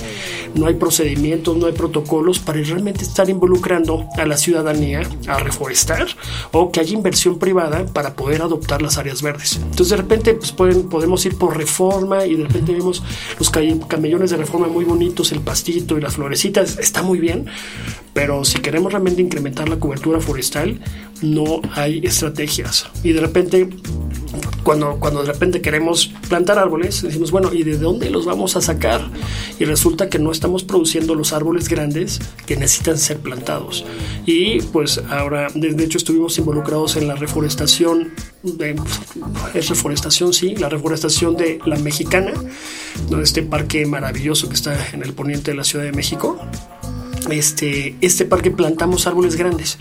no 0.54 0.66
hay 0.66 0.74
procedimientos, 0.74 1.56
no 1.56 1.66
hay 1.66 1.72
protocolos 1.72 2.38
para 2.38 2.60
realmente 2.62 3.02
estar 3.02 3.28
involucrando 3.28 4.08
a 4.16 4.24
la 4.24 4.36
ciudadanía 4.36 5.02
a 5.26 5.38
reforestar 5.38 6.06
o 6.52 6.72
que 6.72 6.80
haya 6.80 6.94
inversión 6.94 7.38
privada 7.38 7.86
para 7.86 8.14
poder 8.14 8.42
adoptar 8.42 8.82
las 8.82 8.98
áreas 8.98 9.22
verdes. 9.22 9.56
Entonces, 9.56 9.90
de 9.90 9.96
repente, 9.96 10.34
pues 10.34 10.52
pueden, 10.52 10.88
podemos 10.88 11.24
ir 11.26 11.36
por 11.36 11.56
reforma 11.56 12.24
y 12.24 12.36
de 12.36 12.44
repente 12.44 12.72
vemos 12.72 13.02
los 13.38 13.50
camellones 13.50 14.30
de 14.30 14.36
reforma 14.36 14.68
muy 14.68 14.84
bonitos, 14.84 15.32
el 15.32 15.40
pastito 15.40 15.98
y 15.98 16.00
las 16.00 16.14
florecitas, 16.14 16.78
está 16.78 17.02
muy 17.02 17.18
bien, 17.18 17.46
pero 18.18 18.44
si 18.44 18.58
queremos 18.58 18.90
realmente 18.90 19.22
incrementar 19.22 19.68
la 19.68 19.78
cobertura 19.78 20.18
forestal, 20.20 20.80
no 21.22 21.60
hay 21.76 22.00
estrategias. 22.02 22.90
Y 23.04 23.12
de 23.12 23.20
repente, 23.20 23.68
cuando, 24.64 24.98
cuando 24.98 25.22
de 25.22 25.32
repente 25.32 25.62
queremos 25.62 26.08
plantar 26.28 26.58
árboles, 26.58 27.00
decimos, 27.02 27.30
bueno, 27.30 27.52
¿y 27.54 27.62
de 27.62 27.78
dónde 27.78 28.10
los 28.10 28.26
vamos 28.26 28.56
a 28.56 28.60
sacar? 28.60 29.08
Y 29.60 29.66
resulta 29.66 30.08
que 30.08 30.18
no 30.18 30.32
estamos 30.32 30.64
produciendo 30.64 31.14
los 31.14 31.32
árboles 31.32 31.68
grandes 31.68 32.18
que 32.44 32.56
necesitan 32.56 32.98
ser 32.98 33.18
plantados. 33.18 33.84
Y 34.26 34.62
pues 34.62 35.00
ahora, 35.10 35.46
de 35.54 35.84
hecho, 35.84 35.98
estuvimos 35.98 36.36
involucrados 36.38 36.96
en 36.96 37.06
la 37.06 37.14
reforestación 37.14 38.14
es 39.54 39.68
reforestación, 39.68 40.32
sí, 40.32 40.54
la 40.56 40.68
reforestación 40.68 41.36
de 41.36 41.58
la 41.66 41.76
mexicana, 41.76 42.32
donde 43.08 43.24
este 43.24 43.42
parque 43.42 43.86
maravilloso 43.86 44.48
que 44.48 44.54
está 44.54 44.88
en 44.92 45.02
el 45.02 45.12
poniente 45.12 45.50
de 45.52 45.56
la 45.56 45.64
Ciudad 45.64 45.84
de 45.84 45.92
México. 45.92 46.38
Este, 47.30 47.96
este 48.00 48.24
parque 48.24 48.50
plantamos 48.50 49.06
árboles 49.06 49.36
grandes. 49.36 49.78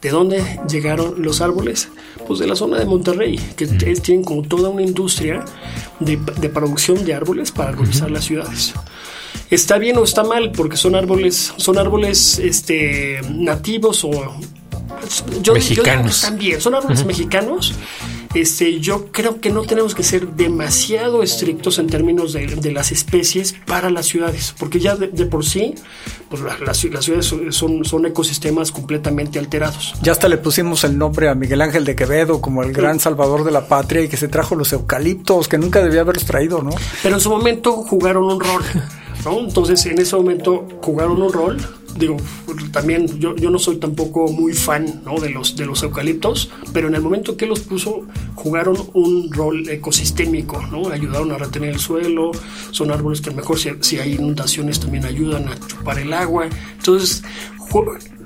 ¿De 0.00 0.10
dónde 0.10 0.60
llegaron 0.68 1.22
los 1.22 1.40
árboles? 1.40 1.88
Pues 2.26 2.38
de 2.38 2.46
la 2.46 2.56
zona 2.56 2.78
de 2.78 2.84
Monterrey, 2.86 3.38
que 3.56 3.66
tienen 3.66 4.24
como 4.24 4.42
toda 4.42 4.68
una 4.68 4.82
industria 4.82 5.44
de, 6.00 6.16
producción 6.48 7.04
de 7.04 7.14
árboles 7.14 7.50
para 7.52 7.70
arbolizar 7.70 8.10
las 8.10 8.24
ciudades. 8.24 8.74
¿Está 9.50 9.78
bien 9.78 9.96
o 9.96 10.04
está 10.04 10.24
mal? 10.24 10.52
Porque 10.52 10.76
son 10.76 10.94
árboles, 10.94 11.52
son 11.56 11.78
árboles 11.78 12.38
este, 12.38 13.20
nativos 13.30 14.04
o 14.04 14.10
yo, 15.42 15.54
mexicanos. 15.54 16.22
también, 16.22 16.60
son 16.60 16.74
árboles 16.74 17.04
mexicanos. 17.04 17.74
Este, 18.36 18.80
yo 18.80 19.06
creo 19.12 19.40
que 19.40 19.48
no 19.48 19.62
tenemos 19.62 19.94
que 19.94 20.02
ser 20.02 20.28
demasiado 20.28 21.22
estrictos 21.22 21.78
en 21.78 21.86
términos 21.86 22.34
de, 22.34 22.70
las 22.70 22.92
especies 22.92 23.54
para 23.64 23.88
las 23.88 24.04
ciudades, 24.04 24.54
porque 24.58 24.78
ya 24.78 24.94
de, 24.94 25.08
por 25.24 25.42
sí 25.42 25.74
pues 26.28 26.42
las, 26.60 26.76
ciudades 26.76 27.24
son, 27.24 27.82
son, 27.82 28.04
ecosistemas 28.04 28.72
completamente 28.72 29.38
alterados. 29.38 29.94
Ya 30.02 30.12
hasta 30.12 30.28
le 30.28 30.36
pusimos 30.36 30.84
el 30.84 30.98
nombre 30.98 31.30
a 31.30 31.34
Miguel 31.34 31.62
Ángel 31.62 31.86
de 31.86 31.96
Quevedo 31.96 32.42
como 32.42 32.62
el 32.62 32.74
gran 32.74 33.00
salvador 33.00 33.42
de 33.42 33.52
la 33.52 33.68
patria 33.68 34.02
y 34.02 34.08
que 34.08 34.18
se 34.18 34.28
trajo 34.28 34.54
los 34.54 34.70
eucaliptos 34.70 35.48
que 35.48 35.56
nunca 35.56 35.82
debía 35.82 36.02
haber 36.02 36.22
traído, 36.22 36.62
¿no? 36.62 36.72
Pero 37.02 37.14
en 37.14 37.20
su 37.22 37.30
momento 37.30 37.72
jugaron 37.72 38.24
un 38.24 38.38
rol, 38.38 38.62
¿no? 39.24 39.38
Entonces 39.38 39.86
en 39.86 39.98
ese 39.98 40.14
momento 40.14 40.68
jugaron 40.82 41.22
un 41.22 41.32
rol 41.32 41.56
digo, 41.98 42.16
también 42.72 43.06
yo, 43.18 43.36
yo 43.36 43.50
no 43.50 43.58
soy 43.58 43.76
tampoco 43.76 44.28
muy 44.28 44.52
fan 44.52 45.02
¿no? 45.04 45.18
de, 45.18 45.30
los, 45.30 45.56
de 45.56 45.66
los 45.66 45.82
eucaliptos, 45.82 46.50
pero 46.72 46.88
en 46.88 46.94
el 46.94 47.02
momento 47.02 47.36
que 47.36 47.46
los 47.46 47.60
puso 47.60 48.06
jugaron 48.34 48.76
un 48.94 49.32
rol 49.32 49.68
ecosistémico, 49.68 50.62
¿no? 50.70 50.88
ayudaron 50.88 51.32
a 51.32 51.38
retener 51.38 51.70
el 51.70 51.78
suelo, 51.78 52.32
son 52.70 52.90
árboles 52.90 53.20
que 53.20 53.30
mejor 53.30 53.58
si, 53.58 53.70
si 53.80 53.98
hay 53.98 54.14
inundaciones 54.14 54.80
también 54.80 55.04
ayudan 55.04 55.48
a 55.48 55.58
chupar 55.58 55.98
el 55.98 56.12
agua. 56.12 56.48
Entonces, 56.76 57.22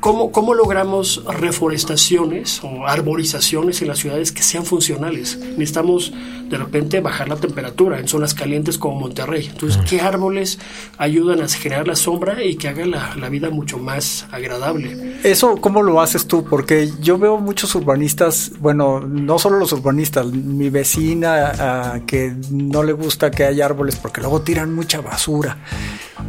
¿Cómo, 0.00 0.32
¿Cómo, 0.32 0.54
logramos 0.54 1.22
reforestaciones 1.26 2.60
o 2.62 2.86
arborizaciones 2.86 3.82
en 3.82 3.88
las 3.88 3.98
ciudades 3.98 4.32
que 4.32 4.42
sean 4.42 4.64
funcionales? 4.64 5.38
Necesitamos 5.38 6.12
de 6.48 6.56
repente 6.56 7.00
bajar 7.00 7.28
la 7.28 7.36
temperatura 7.36 7.98
en 8.00 8.08
zonas 8.08 8.34
calientes 8.34 8.76
como 8.76 8.98
Monterrey. 8.98 9.46
Entonces, 9.50 9.80
¿qué 9.88 10.00
árboles 10.00 10.58
ayudan 10.98 11.42
a 11.42 11.48
generar 11.48 11.86
la 11.86 11.96
sombra 11.96 12.42
y 12.42 12.56
que 12.56 12.68
haga 12.68 12.86
la, 12.86 13.14
la, 13.16 13.28
vida 13.28 13.50
mucho 13.50 13.78
más 13.78 14.26
agradable? 14.32 15.16
Eso, 15.22 15.56
¿cómo 15.56 15.82
lo 15.82 16.00
haces 16.00 16.26
tú? 16.26 16.44
Porque 16.44 16.90
yo 17.00 17.18
veo 17.18 17.38
muchos 17.38 17.74
urbanistas, 17.74 18.52
bueno, 18.58 19.00
no 19.00 19.38
solo 19.38 19.58
los 19.58 19.72
urbanistas, 19.72 20.26
mi 20.26 20.70
vecina 20.70 21.52
ah, 21.58 22.00
que 22.06 22.34
no 22.50 22.82
le 22.82 22.92
gusta 22.92 23.30
que 23.30 23.44
haya 23.44 23.64
árboles 23.66 23.96
porque 23.96 24.20
luego 24.20 24.42
tiran 24.42 24.74
mucha 24.74 25.00
basura. 25.00 25.58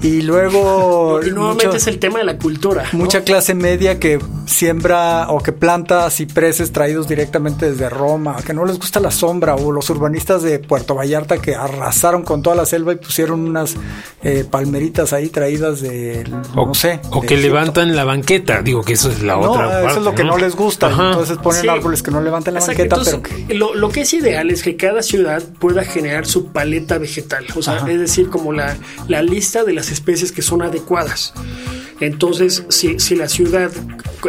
Y 0.02 0.22
luego... 0.22 1.22
y 1.26 1.32
nuevamente 1.32 1.78
es 1.78 1.88
el 1.88 2.00
tema 2.00 2.20
de 2.20 2.26
la 2.26 2.38
cultura. 2.38 2.86
Mucha 2.94 3.24
clase 3.24 3.54
media 3.54 4.00
que 4.00 4.20
siembra 4.46 5.30
o 5.30 5.40
que 5.40 5.52
planta 5.52 6.10
cipreses 6.10 6.72
traídos 6.72 7.08
directamente 7.08 7.72
desde 7.72 7.90
Roma, 7.90 8.38
que 8.46 8.54
no 8.54 8.66
les 8.66 8.78
gusta 8.78 9.00
la 9.00 9.12
sombra, 9.12 9.56
o 9.56 9.72
los 9.72 9.90
urbanistas 9.90 10.44
de 10.44 10.60
Puerto 10.60 10.96
Vallarta 10.96 11.38
que 11.40 11.56
arrasaron 11.56 12.24
con 12.24 12.42
toda 12.42 12.56
la 12.56 12.66
selva 12.66 12.94
y 12.94 12.98
pusieron 12.98 13.42
unas 13.42 13.76
eh, 14.24 14.46
palmeritas 14.50 15.14
ahí 15.14 15.30
traídas 15.30 15.82
de, 15.82 16.24
no 16.56 16.74
sé. 16.74 17.00
O 17.12 17.22
que 17.22 17.38
levantan 17.38 17.96
la 17.96 18.04
banqueta, 18.04 18.62
digo 18.62 18.84
que 18.84 18.94
eso 18.94 19.10
es 19.10 19.22
la 19.22 19.36
no, 19.36 19.52
otra. 19.52 19.90
Eso 19.90 20.00
es 20.00 20.06
lo 20.06 20.16
que 20.16 20.24
¿no? 20.24 20.38
les 20.38 20.56
gusta, 20.56 20.90
entonces 20.90 21.38
ponen 21.38 21.70
árboles 21.70 22.04
que 22.04 22.12
no 22.12 22.22
levantan 22.22 22.56
la 22.56 22.60
banqueta. 22.60 22.98
pero 23.04 23.22
lo, 23.50 23.76
lo, 23.76 23.90
que 23.90 24.02
es 24.02 24.14
ideal 24.14 24.50
es 24.50 24.64
que 24.64 24.76
cada 24.76 25.02
ciudad 25.02 25.42
pueda 25.60 25.84
generar 25.84 26.26
su 26.26 26.52
paleta 26.52 26.98
vegetal, 26.98 27.46
o 27.56 27.62
sea, 27.62 27.78
es 27.88 28.00
decir, 28.00 28.30
como 28.30 28.52
la, 28.54 28.78
la 29.08 29.22
lista 29.22 29.64
de 29.64 29.74
las 29.74 29.81
especies 29.90 30.32
que 30.32 30.42
son 30.42 30.62
adecuadas. 30.62 31.34
Entonces, 32.02 32.66
si, 32.70 33.00
si 33.00 33.16
la 33.16 33.30
ciudad, 33.30 33.72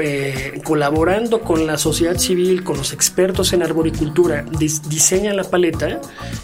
eh, 0.00 0.60
colaborando 0.62 1.40
con 1.40 1.66
la 1.66 1.78
sociedad 1.78 2.18
civil, 2.18 2.62
con 2.62 2.76
los 2.76 2.92
expertos 2.92 3.54
en 3.54 3.62
arboricultura, 3.62 4.44
diseña 4.88 5.32
la 5.32 5.44
paleta, 5.44 5.98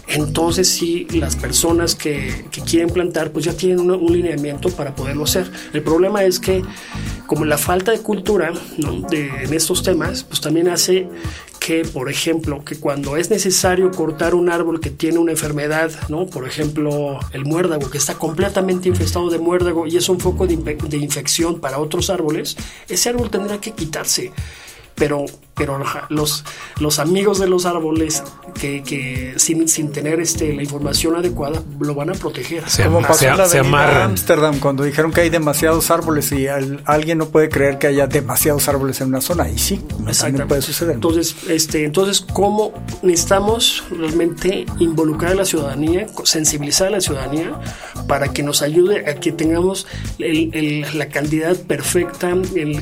entonces 0.07 0.67
sí, 0.67 1.07
las 1.11 1.35
personas 1.35 1.93
que, 1.93 2.45
quieren 2.65 2.89
plantar, 2.89 3.31
pues 3.31 3.45
ya 3.45 3.53
tienen 3.53 3.79
un, 3.79 4.11
lineamiento 4.11 4.69
para 4.69 4.95
poderlo 4.95 5.23
hacer. 5.23 5.49
El 5.71 5.83
problema 5.83 6.23
es 6.23 6.39
que, 6.39 6.63
como 7.27 7.45
la 7.45 7.59
falta 7.59 7.91
de 7.91 7.99
cultura 7.99 8.51
en 9.11 9.53
estos 9.53 9.83
temas, 9.83 10.23
pues 10.23 10.41
también 10.41 10.67
hace 10.67 11.07
que, 11.59 11.83
por 11.83 12.09
ejemplo, 12.09 12.63
que 12.63 12.79
cuando 12.79 13.17
es 13.17 13.29
necesario 13.29 13.91
cortar 13.91 14.33
un 14.33 14.49
árbol 14.49 14.79
que 14.79 14.89
tiene 14.89 15.19
una 15.19 15.31
enfermedad, 15.31 15.91
¿no? 16.09 16.25
Por 16.25 16.47
ejemplo, 16.47 17.19
el 17.33 17.45
muérdago, 17.45 17.89
que 17.89 17.97
está 17.97 18.15
completamente 18.15 18.89
infestado 18.89 19.29
de 19.29 19.39
muérdago 19.39 19.85
y 19.85 19.97
es 19.97 20.09
un 20.09 20.19
foco 20.19 20.47
de, 20.47 20.55
de 20.57 20.97
infección 20.97 21.59
para 21.59 21.79
otros 21.79 22.09
árboles, 22.09 22.57
ese 22.87 23.09
árbol 23.09 23.29
tendrá 23.29 23.59
que 23.59 23.71
quitarse 23.71 24.31
pero, 24.99 25.25
pero 25.59 25.77
los, 26.07 26.45
los 26.79 26.99
amigos 26.99 27.37
de 27.37 27.47
los 27.49 27.65
árboles 27.65 28.23
que, 28.59 28.81
que 28.81 29.33
sin, 29.35 29.67
sin, 29.67 29.91
tener 29.91 30.21
este, 30.21 30.53
la 30.53 30.63
información 30.63 31.17
adecuada 31.17 31.61
lo 31.81 31.93
van 31.93 32.11
a 32.11 32.13
proteger. 32.13 32.67
Se, 32.69 32.85
Como 32.85 33.01
pasó 33.01 33.19
se, 33.45 33.57
en 33.57 33.71
la 33.71 34.05
Amsterdam 34.05 34.57
cuando 34.59 34.85
dijeron 34.85 35.11
que 35.11 35.19
hay 35.19 35.29
demasiados 35.29 35.91
árboles 35.91 36.31
y 36.31 36.47
alguien 36.47 37.17
no 37.17 37.27
puede 37.27 37.49
creer 37.49 37.77
que 37.77 37.87
haya 37.87 38.07
demasiados 38.07 38.69
árboles 38.69 39.01
en 39.01 39.09
una 39.09 39.19
zona 39.19 39.49
y 39.49 39.57
sí, 39.57 39.81
también 40.17 40.47
puede 40.47 40.61
suceder. 40.61 40.95
Entonces, 40.95 41.35
este, 41.49 41.83
entonces 41.83 42.21
cómo 42.21 42.71
necesitamos 43.01 43.83
realmente 43.91 44.65
involucrar 44.79 45.33
a 45.33 45.35
la 45.35 45.45
ciudadanía, 45.45 46.07
sensibilizar 46.23 46.87
a 46.87 46.91
la 46.91 47.01
ciudadanía 47.01 47.59
para 48.07 48.29
que 48.29 48.43
nos 48.43 48.61
ayude 48.61 49.09
a 49.09 49.15
que 49.15 49.33
tengamos 49.33 49.87
la 50.17 51.09
cantidad 51.09 51.57
perfecta, 51.57 52.33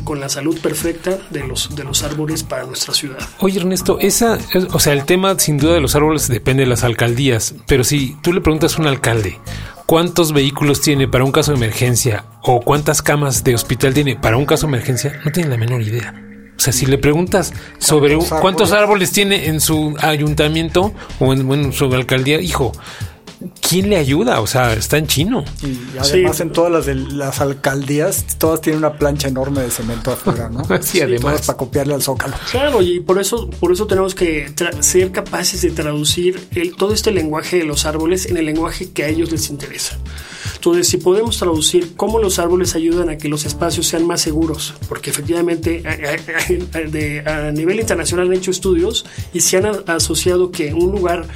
con 0.04 0.20
la 0.20 0.30
salud 0.30 0.60
perfecta 0.62 1.18
de 1.32 1.48
los 1.48 1.76
de 1.76 1.84
los 1.84 2.04
árboles 2.04 2.44
para 2.44 2.67
nuestra 2.68 2.94
ciudad. 2.94 3.18
Oye 3.40 3.60
Ernesto, 3.60 3.98
esa, 4.00 4.38
o 4.72 4.80
sea, 4.80 4.94
el 4.94 5.06
tema 5.06 5.38
sin 5.40 5.58
duda 5.58 5.74
de 5.74 5.82
los 5.82 5.96
árboles 5.96 6.28
depende 6.28 6.64
de 6.64 6.70
las 6.70 6.84
alcaldías, 6.84 7.56
pero 7.68 7.84
si 7.84 8.16
tú 8.22 8.34
le 8.34 8.42
preguntas 8.42 8.78
a 8.78 8.82
un 8.82 8.88
alcalde 8.88 9.40
cuántos 9.86 10.34
vehículos 10.34 10.82
tiene 10.82 11.08
para 11.08 11.24
un 11.24 11.32
caso 11.32 11.52
de 11.52 11.58
emergencia 11.58 12.26
o 12.44 12.62
cuántas 12.62 13.02
camas 13.02 13.44
de 13.44 13.56
hospital 13.56 13.94
tiene 13.94 14.16
para 14.16 14.38
un 14.38 14.46
caso 14.46 14.68
de 14.68 14.74
emergencia, 14.74 15.20
no 15.26 15.32
tiene 15.32 15.50
la 15.50 15.58
menor 15.58 15.82
idea. 15.82 16.14
O 16.58 16.60
sea, 16.60 16.74
si 16.74 16.86
le 16.88 16.98
preguntas 16.98 17.54
sobre 17.78 18.18
cuántos 18.42 18.72
árboles 18.72 19.12
tiene 19.12 19.48
en 19.48 19.62
su 19.62 19.96
ayuntamiento 20.02 20.94
o 21.20 21.32
en, 21.34 21.52
en 21.52 21.72
su 21.72 21.86
alcaldía, 21.94 22.42
hijo, 22.42 22.74
¿quién 23.50 23.90
le 23.90 23.98
ayuda? 23.98 24.42
O 24.42 24.48
sea, 24.48 24.74
está 24.74 24.98
en 24.98 25.08
chino. 25.08 25.44
Y 25.62 25.98
además 25.98 26.40
en 26.40 26.52
todas 26.52 26.72
las 26.72 26.86
de 26.86 26.96
las 26.96 27.42
alcaldías, 27.42 28.26
todas 28.38 28.62
tienen 28.62 28.80
una 28.80 28.94
plancha 28.94 29.28
enorme 29.28 29.62
de 29.62 29.72
cemento 29.72 30.12
afuera, 30.12 30.50
¿no? 30.50 30.64
sí, 30.82 31.02
además. 31.02 31.46
para 31.46 31.58
copiarle 31.58 31.94
al 31.94 32.02
zócalo. 32.02 32.36
Claro, 32.52 32.82
y 32.82 33.00
por 33.00 33.20
eso, 33.20 33.50
por 33.60 33.72
eso 33.72 33.88
tenemos 33.88 34.16
que 34.16 34.54
ser 34.82 35.12
capaces 35.12 35.62
de 35.62 35.72
traducir 35.72 36.48
el, 36.56 36.76
todo 36.76 36.94
este 36.94 37.12
lenguaje 37.12 37.58
de 37.58 37.66
los 37.66 37.86
árboles 37.86 38.26
en 38.26 38.38
el 38.38 38.46
lenguaje 38.46 38.92
que 38.92 39.04
a 39.04 39.08
ellos 39.08 39.32
les 39.32 39.50
interesa. 39.50 39.98
Entonces, 40.58 40.88
si 40.88 40.98
podemos 40.98 41.38
traducir 41.38 41.96
cómo 41.96 42.18
los 42.18 42.40
árboles 42.40 42.74
ayudan 42.76 43.10
a 43.10 43.18
que 43.18 43.30
los 43.30 43.46
espacios 43.46 43.86
sean 43.86 44.08
más 44.08 44.22
seguros, 44.22 44.74
porque 44.90 45.12
efectivamente 45.12 45.84
a, 47.26 47.52
nivel 47.52 47.80
internacional 47.80 48.28
han 48.28 48.34
hecho 48.34 48.50
estudios 48.50 49.06
y 49.34 49.42
se 49.42 49.58
han 49.58 49.68
asociado 49.86 50.52
que 50.52 50.74
un 50.74 50.92
lugar 50.92 51.28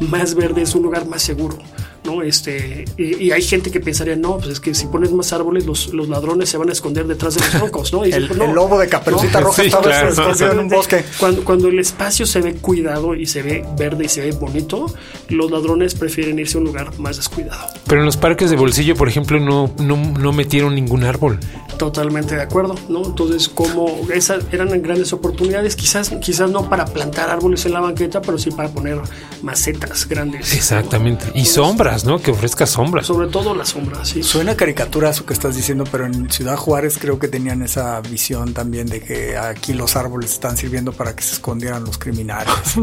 más 0.00 0.34
verde 0.34 0.62
es 0.62 0.74
un 0.74 0.82
lugar 0.82 1.06
más 1.06 1.22
seguro. 1.22 1.58
¿No? 2.04 2.22
Este, 2.22 2.84
y, 2.96 3.30
hay 3.30 3.42
gente 3.42 3.70
que 3.70 3.80
pensaría, 3.80 4.16
no, 4.16 4.38
pues 4.38 4.48
es 4.48 4.60
que 4.60 4.74
si 4.74 4.86
pones 4.86 5.12
más 5.12 5.32
árboles, 5.32 5.66
los, 5.66 5.92
los 5.92 6.08
ladrones 6.08 6.48
se 6.48 6.56
van 6.56 6.68
a 6.68 6.72
esconder 6.72 7.06
detrás 7.06 7.34
de 7.34 7.40
los 7.40 7.50
troncos, 7.50 7.92
¿no? 7.92 8.04
el, 8.04 8.26
lobo 8.26 8.78
de 8.78 8.88
caperucita 8.88 9.40
roja 9.40 9.62
estaba 9.62 10.08
escondido 10.08 10.52
en 10.52 10.58
un 10.60 10.68
bosque. 10.68 11.04
Cuando, 11.18 11.44
cuando 11.44 11.68
el 11.68 11.78
espacio 11.78 12.26
se 12.26 12.40
ve 12.40 12.54
cuidado 12.54 13.14
y 13.14 13.26
se 13.26 13.42
ve 13.42 13.64
verde 13.76 14.04
y 14.04 14.08
se 14.08 14.22
ve 14.22 14.32
bonito, 14.32 14.86
los 15.28 15.50
ladrones 15.50 15.94
prefieren 15.94 16.38
irse 16.38 16.56
a 16.56 16.60
un 16.60 16.66
lugar 16.66 16.98
más 16.98 17.16
descuidado. 17.16 17.68
Pero 17.86 18.00
en 18.00 18.06
los 18.06 18.16
parques 18.16 18.50
de 18.50 18.56
bolsillo, 18.56 18.96
por 18.96 19.08
ejemplo, 19.08 19.38
no, 19.38 19.72
no, 19.78 19.96
no 19.96 20.32
metieron 20.32 20.74
ningún 20.74 21.04
árbol. 21.04 21.38
Totalmente 21.78 22.34
de 22.34 22.42
acuerdo, 22.42 22.74
¿no? 22.88 23.04
Entonces, 23.06 23.48
como 23.48 24.06
esas 24.12 24.44
eran 24.52 24.68
grandes 24.82 25.12
oportunidades, 25.12 25.76
quizás, 25.76 26.10
quizás 26.20 26.50
no 26.50 26.68
para 26.68 26.84
plantar 26.84 27.30
árboles 27.30 27.64
en 27.64 27.72
la 27.72 27.80
banqueta, 27.80 28.20
pero 28.20 28.36
sí 28.36 28.50
para 28.50 28.68
poner 28.68 29.00
macetas 29.42 30.06
grandes. 30.06 30.52
Exactamente. 30.54 31.26
Y 31.34 31.46
sombra 31.46 31.89
sombras, 31.90 32.04
¿no? 32.04 32.22
Que 32.22 32.30
ofrezca 32.30 32.66
sombras. 32.66 33.06
Sobre 33.06 33.28
todo 33.28 33.54
las 33.54 33.70
sombras, 33.70 34.08
sí. 34.08 34.22
Suena 34.22 34.56
caricatura 34.56 35.10
eso 35.10 35.26
que 35.26 35.32
estás 35.32 35.56
diciendo, 35.56 35.84
pero 35.90 36.06
en 36.06 36.30
Ciudad 36.30 36.56
Juárez 36.56 36.98
creo 36.98 37.18
que 37.18 37.28
tenían 37.28 37.62
esa 37.62 38.00
visión 38.00 38.54
también 38.54 38.86
de 38.86 39.00
que 39.00 39.36
aquí 39.36 39.72
los 39.72 39.96
árboles 39.96 40.32
están 40.32 40.56
sirviendo 40.56 40.92
para 40.92 41.14
que 41.16 41.22
se 41.22 41.34
escondieran 41.34 41.84
los 41.84 41.98
criminales. 41.98 42.54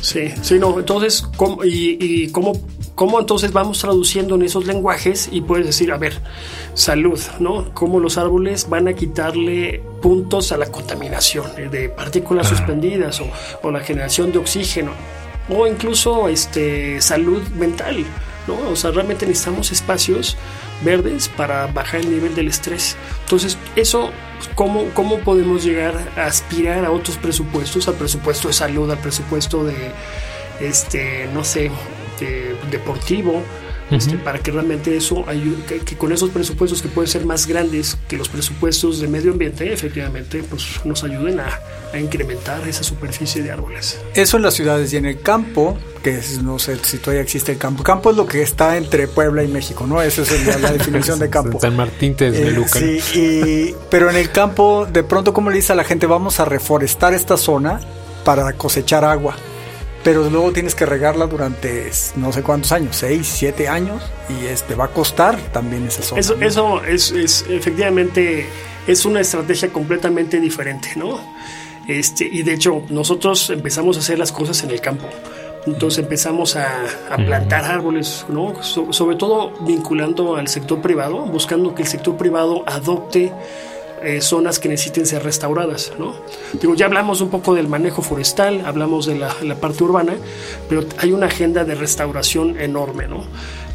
Sí, 0.00 0.34
sí, 0.42 0.58
no. 0.58 0.80
Entonces, 0.80 1.22
¿cómo, 1.36 1.64
y, 1.64 1.96
y 2.00 2.28
cómo, 2.32 2.52
cómo 2.96 3.20
entonces 3.20 3.52
vamos 3.52 3.78
traduciendo 3.78 4.34
en 4.34 4.42
esos 4.42 4.66
lenguajes 4.66 5.28
y 5.30 5.42
puedes 5.42 5.64
decir, 5.64 5.92
a 5.92 5.96
ver, 5.96 6.20
salud, 6.74 7.20
¿no? 7.38 7.72
Cómo 7.72 8.00
los 8.00 8.18
árboles 8.18 8.68
van 8.68 8.88
a 8.88 8.94
quitarle 8.94 9.80
puntos 10.02 10.50
a 10.50 10.56
la 10.56 10.66
contaminación 10.66 11.46
de 11.70 11.88
partículas 11.88 12.48
suspendidas 12.48 13.20
o, 13.20 13.26
o 13.62 13.70
la 13.70 13.78
generación 13.78 14.32
de 14.32 14.38
oxígeno 14.38 14.90
o 15.48 15.66
incluso 15.66 16.28
este, 16.28 17.00
salud 17.00 17.42
mental. 17.50 18.04
¿no? 18.46 18.70
O 18.70 18.76
sea, 18.76 18.90
realmente 18.90 19.26
necesitamos 19.26 19.70
espacios 19.70 20.36
verdes 20.84 21.28
para 21.28 21.66
bajar 21.68 22.00
el 22.00 22.10
nivel 22.10 22.34
del 22.34 22.48
estrés. 22.48 22.96
Entonces, 23.24 23.56
eso, 23.76 24.10
¿cómo, 24.54 24.86
cómo 24.94 25.18
podemos 25.18 25.64
llegar 25.64 26.12
a 26.16 26.26
aspirar 26.26 26.84
a 26.84 26.90
otros 26.90 27.16
presupuestos? 27.18 27.88
Al 27.88 27.94
presupuesto 27.94 28.48
de 28.48 28.54
salud, 28.54 28.90
al 28.90 28.98
presupuesto 28.98 29.64
de, 29.64 29.92
este, 30.60 31.28
no 31.32 31.44
sé, 31.44 31.70
de, 32.18 32.56
deportivo, 32.70 33.42
este, 33.92 34.16
para 34.16 34.38
que 34.38 34.50
realmente 34.50 34.96
eso 34.96 35.24
ayude, 35.28 35.62
que, 35.84 35.96
con 35.96 36.12
esos 36.12 36.30
presupuestos 36.30 36.82
que 36.82 36.88
pueden 36.88 37.08
ser 37.08 37.26
más 37.26 37.46
grandes 37.46 37.98
que 38.08 38.16
los 38.16 38.28
presupuestos 38.28 39.00
de 39.00 39.08
medio 39.08 39.32
ambiente, 39.32 39.72
efectivamente, 39.72 40.42
pues 40.48 40.80
nos 40.84 41.04
ayuden 41.04 41.40
a, 41.40 41.58
a 41.92 41.98
incrementar 41.98 42.66
esa 42.66 42.82
superficie 42.82 43.42
de 43.42 43.50
árboles. 43.50 44.00
Eso 44.14 44.36
en 44.38 44.42
las 44.42 44.54
ciudades 44.54 44.92
y 44.92 44.96
en 44.96 45.06
el 45.06 45.20
campo, 45.20 45.76
que 46.02 46.16
es, 46.16 46.42
no 46.42 46.58
sé 46.58 46.76
si 46.82 46.98
todavía 46.98 47.22
existe 47.22 47.52
el 47.52 47.58
campo. 47.58 47.82
Campo 47.82 48.10
es 48.10 48.16
lo 48.16 48.26
que 48.26 48.42
está 48.42 48.76
entre 48.76 49.08
Puebla 49.08 49.42
y 49.42 49.48
México, 49.48 49.86
¿no? 49.86 50.00
Esa 50.00 50.22
es 50.22 50.46
la, 50.46 50.58
la 50.58 50.72
definición 50.78 51.18
de 51.18 51.28
campo. 51.28 51.60
San 51.60 51.76
Martín 51.76 52.14
te 52.14 52.28
eh, 52.28 52.64
Sí, 52.66 52.98
y, 53.14 53.74
pero 53.90 54.10
en 54.10 54.16
el 54.16 54.30
campo, 54.30 54.86
de 54.90 55.02
pronto, 55.02 55.32
como 55.32 55.50
le 55.50 55.56
dice 55.56 55.72
a 55.72 55.76
la 55.76 55.84
gente, 55.84 56.06
vamos 56.06 56.40
a 56.40 56.44
reforestar 56.44 57.14
esta 57.14 57.36
zona 57.36 57.80
para 58.24 58.52
cosechar 58.54 59.04
agua 59.04 59.36
pero 60.04 60.28
luego 60.28 60.52
tienes 60.52 60.74
que 60.74 60.86
regarla 60.86 61.26
durante 61.26 61.90
no 62.16 62.32
sé 62.32 62.42
cuántos 62.42 62.72
años, 62.72 62.96
seis, 62.96 63.26
siete 63.26 63.68
años, 63.68 64.02
y 64.28 64.46
este 64.46 64.74
va 64.74 64.86
a 64.86 64.88
costar 64.88 65.38
también 65.52 65.86
esa 65.86 66.02
zona. 66.02 66.20
Eso, 66.20 66.36
eso 66.40 66.84
es, 66.84 67.12
es, 67.12 67.44
efectivamente 67.48 68.46
es 68.86 69.04
una 69.04 69.20
estrategia 69.20 69.68
completamente 69.72 70.40
diferente, 70.40 70.90
¿no? 70.96 71.20
Este, 71.86 72.24
y 72.24 72.42
de 72.42 72.54
hecho, 72.54 72.82
nosotros 72.90 73.50
empezamos 73.50 73.96
a 73.96 74.00
hacer 74.00 74.18
las 74.18 74.32
cosas 74.32 74.62
en 74.64 74.70
el 74.70 74.80
campo. 74.80 75.08
Entonces 75.66 76.00
empezamos 76.02 76.56
a, 76.56 76.84
a 77.08 77.16
plantar 77.16 77.64
árboles, 77.64 78.26
¿no? 78.28 78.60
So, 78.64 78.92
sobre 78.92 79.14
todo 79.14 79.52
vinculando 79.60 80.34
al 80.34 80.48
sector 80.48 80.80
privado, 80.80 81.18
buscando 81.26 81.72
que 81.74 81.82
el 81.82 81.88
sector 81.88 82.16
privado 82.16 82.64
adopte 82.66 83.32
eh, 84.04 84.20
zonas 84.20 84.58
que 84.58 84.68
necesiten 84.68 85.06
ser 85.06 85.22
restauradas, 85.22 85.92
¿no? 85.98 86.14
Digo, 86.60 86.74
ya 86.74 86.86
hablamos 86.86 87.20
un 87.20 87.30
poco 87.30 87.54
del 87.54 87.68
manejo 87.68 88.02
forestal, 88.02 88.64
hablamos 88.66 89.06
de 89.06 89.18
la, 89.18 89.34
la, 89.42 89.56
parte 89.56 89.84
urbana, 89.84 90.14
pero 90.68 90.84
hay 90.98 91.12
una 91.12 91.26
agenda 91.26 91.64
de 91.64 91.74
restauración 91.74 92.60
enorme, 92.60 93.08
¿no? 93.08 93.24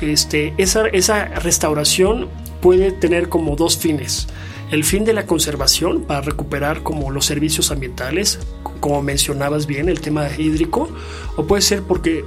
Este, 0.01 0.53
esa, 0.57 0.87
esa 0.87 1.25
restauración 1.25 2.29
puede 2.61 2.91
tener 2.91 3.29
como 3.29 3.55
dos 3.55 3.77
fines. 3.77 4.27
El 4.71 4.83
fin 4.83 5.05
de 5.05 5.13
la 5.13 5.25
conservación 5.25 6.01
para 6.01 6.21
recuperar 6.21 6.83
como 6.83 7.09
los 7.11 7.25
servicios 7.25 7.71
ambientales, 7.71 8.39
como 8.81 9.01
mencionabas 9.01 9.65
bien, 9.65 9.87
el 9.87 10.01
tema 10.01 10.27
hídrico, 10.37 10.89
o 11.37 11.45
puede 11.45 11.61
ser 11.61 11.83
porque 11.83 12.25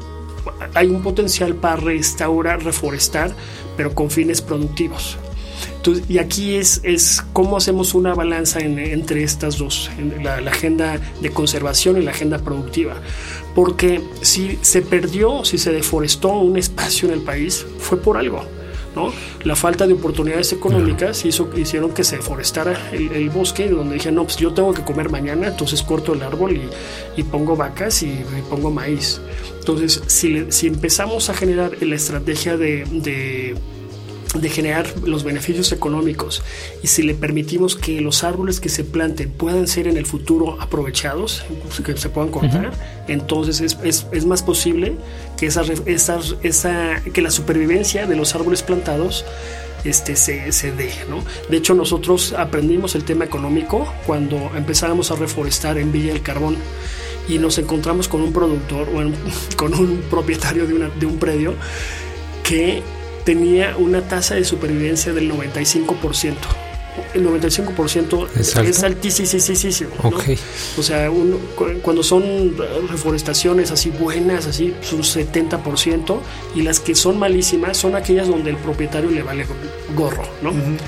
hay 0.75 0.88
un 0.88 1.02
potencial 1.02 1.54
para 1.54 1.76
restaurar, 1.76 2.64
reforestar, 2.64 3.35
pero 3.76 3.95
con 3.95 4.11
fines 4.11 4.40
productivos. 4.40 5.19
Entonces, 5.81 6.05
y 6.11 6.19
aquí 6.19 6.57
es, 6.57 6.83
es 6.85 7.23
cómo 7.33 7.57
hacemos 7.57 7.95
una 7.95 8.15
balanza 8.15 8.61
en, 8.61 8.79
entre 8.79 9.23
estas 9.23 9.57
dos, 9.57 9.91
la, 10.23 10.39
la, 10.43 10.51
agenda 10.51 11.01
de 11.23 11.31
conservación 11.31 11.97
y 11.97 12.03
la 12.05 12.11
agenda 12.11 12.39
productiva. 12.39 12.97
Porque 13.55 14.03
si 14.21 14.59
se 14.61 14.83
perdió, 14.83 15.43
si 15.43 15.57
se 15.57 15.73
deforestó 15.73 16.33
un 16.33 16.59
espacio 16.59 17.09
en 17.09 17.15
el 17.15 17.23
país, 17.23 17.65
fue 17.79 17.97
por 17.97 18.19
algo. 18.19 18.45
¿no? 18.95 19.11
La 19.45 19.57
falta 19.57 19.87
de 19.87 19.95
oportunidades 19.95 20.53
económicas 20.53 21.25
hizo, 21.25 21.49
hicieron 21.57 21.93
que 21.93 22.05
se 22.05 22.17
deforestara 22.17 22.91
el, 22.93 23.13
el, 23.13 23.31
bosque, 23.31 23.69
donde 23.71 23.95
dije, 23.95 24.13
no, 24.13 24.25
pues 24.25 24.37
yo 24.37 24.53
tengo 24.53 24.75
que 24.75 24.83
comer 24.83 25.09
mañana, 25.09 25.47
entonces 25.47 25.83
corto 25.83 26.13
el 26.13 26.23
árbol 26.23 26.57
y, 26.57 26.69
y 27.17 27.23
pongo 27.23 27.57
vacas 27.57 28.03
y, 28.03 28.09
y, 28.09 28.43
pongo 28.51 28.71
maíz. 28.71 29.21
Entonces, 29.61 30.03
si, 30.09 30.45
si 30.51 30.67
empezamos 30.67 31.31
a 31.31 31.35
generar 31.35 31.71
la 31.81 31.95
estrategia 31.95 32.59
de, 32.59 32.85
de 32.91 33.55
de 34.35 34.49
generar 34.49 34.87
los 35.05 35.25
beneficios 35.25 35.73
económicos 35.73 36.43
y 36.83 36.87
si 36.87 37.03
le 37.03 37.15
permitimos 37.15 37.75
que 37.75 38.01
los 38.01 38.23
árboles 38.23 38.61
que 38.61 38.69
se 38.69 38.85
planten 38.85 39.31
puedan 39.31 39.66
ser 39.66 39.88
en 39.88 39.97
el 39.97 40.07
futuro 40.07 40.61
aprovechados, 40.61 41.45
que 41.85 41.97
se 41.97 42.09
puedan 42.09 42.31
cortar, 42.31 42.69
uh 42.69 42.71
-huh. 42.71 43.05
entonces 43.09 43.61
es, 43.61 43.79
es, 43.83 44.07
es, 44.12 44.27
más 44.27 44.43
posible 44.43 44.95
que, 45.37 45.47
esa, 45.47 45.62
esa, 45.87 46.21
esa, 46.43 47.03
que 47.12 47.23
la 47.23 47.31
supervivencia 47.31 48.07
de 48.07 48.14
los 48.14 48.35
árboles 48.35 48.62
plantados 48.62 49.25
este, 49.85 50.14
se, 50.16 50.53
se 50.53 50.73
dé. 50.73 50.90
¿no? 51.09 51.25
De 51.49 51.57
hecho, 51.57 51.75
nosotros 51.75 52.33
aprendimos 52.35 52.95
el 52.95 53.05
tema 53.05 53.25
económico 53.25 53.93
cuando 54.07 54.51
empezábamos 54.57 55.11
a 55.11 55.16
reforestar 55.16 55.79
en 55.79 55.90
Villa 55.90 56.12
del 56.12 56.23
Carbón 56.23 56.57
y 57.29 57.38
nos 57.38 57.59
encontramos 57.59 58.09
con 58.09 58.23
un 58.23 58.33
productor, 58.33 58.90
bueno, 58.90 59.12
con 59.57 59.75
un 59.75 60.03
propietario 60.11 60.66
de, 60.66 60.75
una, 60.75 60.88
de 60.88 61.07
un 61.07 61.19
predio 61.19 61.55
que 62.45 62.83
tenía 63.24 63.76
una 63.76 64.02
tasa 64.02 64.35
de 64.35 64.44
supervivencia 64.44 65.12
del 65.12 65.30
95%. 65.30 66.35
El 67.14 67.24
95% 67.24 68.28
es, 68.38 68.56
es 68.56 68.83
altísimo. 68.83 69.90
¿no? 70.02 70.09
Okay. 70.09 70.38
O 70.76 70.83
sea, 70.83 71.11
uno, 71.11 71.38
cuando 71.83 72.02
son 72.02 72.56
reforestaciones 72.88 73.70
así 73.70 73.90
buenas, 73.90 74.46
así, 74.46 74.74
son 74.83 75.02
70%, 75.02 76.20
y 76.56 76.62
las 76.62 76.80
que 76.80 76.94
son 76.94 77.18
malísimas 77.18 77.76
son 77.76 77.94
aquellas 77.94 78.28
donde 78.28 78.50
el 78.50 78.56
propietario 78.56 79.11
le 79.11 79.22
vale 79.22 79.46
gorro, 79.94 80.24
¿no? 80.42 80.50
Uh 80.50 80.54
-huh. 80.54 80.78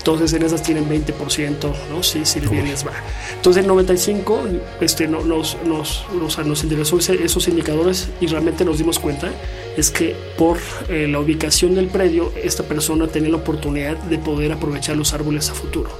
Entonces 0.00 0.32
en 0.32 0.42
esas 0.42 0.62
tienen 0.62 0.88
20%, 0.88 1.72
¿no? 1.90 2.02
Sí, 2.02 2.22
sí, 2.24 2.40
bien 2.40 2.68
les 2.68 2.86
va. 2.86 2.92
Entonces 3.36 3.62
el 3.62 3.68
95 3.68 4.44
este, 4.80 5.06
no, 5.06 5.22
nos, 5.22 5.58
nos, 5.66 6.06
nos, 6.18 6.38
nos 6.38 6.62
interesó 6.62 6.98
ese, 6.98 7.22
esos 7.22 7.46
indicadores 7.48 8.08
y 8.18 8.26
realmente 8.26 8.64
nos 8.64 8.78
dimos 8.78 8.98
cuenta 8.98 9.30
es 9.76 9.90
que 9.90 10.16
por 10.38 10.56
eh, 10.88 11.06
la 11.06 11.20
ubicación 11.20 11.74
del 11.74 11.88
predio, 11.88 12.32
esta 12.42 12.62
persona 12.62 13.08
tenía 13.08 13.28
la 13.28 13.36
oportunidad 13.36 13.98
de 13.98 14.16
poder 14.18 14.52
aprovechar 14.52 14.96
los 14.96 15.12
árboles 15.12 15.50
a 15.50 15.54
futuro. 15.54 15.90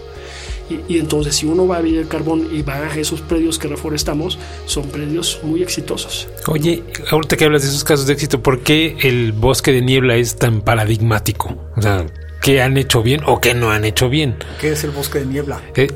Y, 0.70 0.94
y, 0.94 0.98
entonces 0.98 1.36
si 1.36 1.46
uno 1.46 1.66
va 1.66 1.78
a 1.78 1.80
Villa 1.82 2.04
Carbón 2.08 2.48
y 2.52 2.62
va 2.62 2.76
a 2.76 2.96
esos 2.96 3.20
predios 3.20 3.58
que 3.58 3.68
reforestamos, 3.68 4.38
son 4.64 4.88
predios 4.88 5.40
muy 5.42 5.62
exitosos. 5.62 6.26
Oye, 6.46 6.84
ahorita 7.10 7.36
que 7.36 7.44
hablas 7.44 7.62
de 7.62 7.68
esos 7.68 7.84
casos 7.84 8.06
de 8.06 8.14
éxito, 8.14 8.42
¿por 8.42 8.62
qué 8.62 8.96
el 9.02 9.32
bosque 9.32 9.72
de 9.72 9.82
niebla 9.82 10.16
es 10.16 10.36
tan 10.36 10.62
paradigmático? 10.62 11.54
O 11.76 11.82
sea, 11.82 12.06
¿qué 12.40 12.62
han 12.62 12.76
hecho 12.76 13.02
bien 13.02 13.20
o 13.26 13.40
qué 13.40 13.54
no 13.54 13.70
han 13.70 13.84
hecho 13.84 14.08
bien? 14.08 14.36
¿Qué 14.60 14.72
es 14.72 14.84
el 14.84 14.90
bosque 14.90 15.20
de 15.20 15.26
niebla? 15.26 15.60
Eh, 15.74 15.88